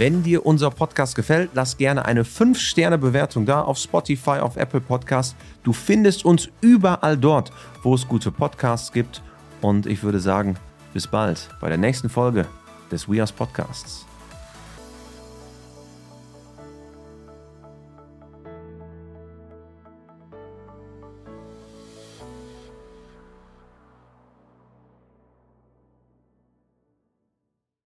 Wenn 0.00 0.22
dir 0.22 0.46
unser 0.46 0.70
Podcast 0.70 1.14
gefällt, 1.14 1.50
lass 1.52 1.76
gerne 1.76 2.06
eine 2.06 2.22
5-Sterne-Bewertung 2.22 3.44
da 3.44 3.60
auf 3.60 3.76
Spotify, 3.76 4.38
auf 4.40 4.56
Apple 4.56 4.80
Podcast. 4.80 5.36
Du 5.62 5.74
findest 5.74 6.24
uns 6.24 6.48
überall 6.62 7.18
dort, 7.18 7.52
wo 7.82 7.94
es 7.94 8.08
gute 8.08 8.30
Podcasts 8.30 8.92
gibt. 8.92 9.20
Und 9.60 9.84
ich 9.84 10.02
würde 10.02 10.18
sagen, 10.18 10.56
bis 10.94 11.06
bald 11.06 11.50
bei 11.60 11.68
der 11.68 11.76
nächsten 11.76 12.08
Folge 12.08 12.46
des 12.90 13.10
We 13.10 13.22
Podcasts. 13.36 14.06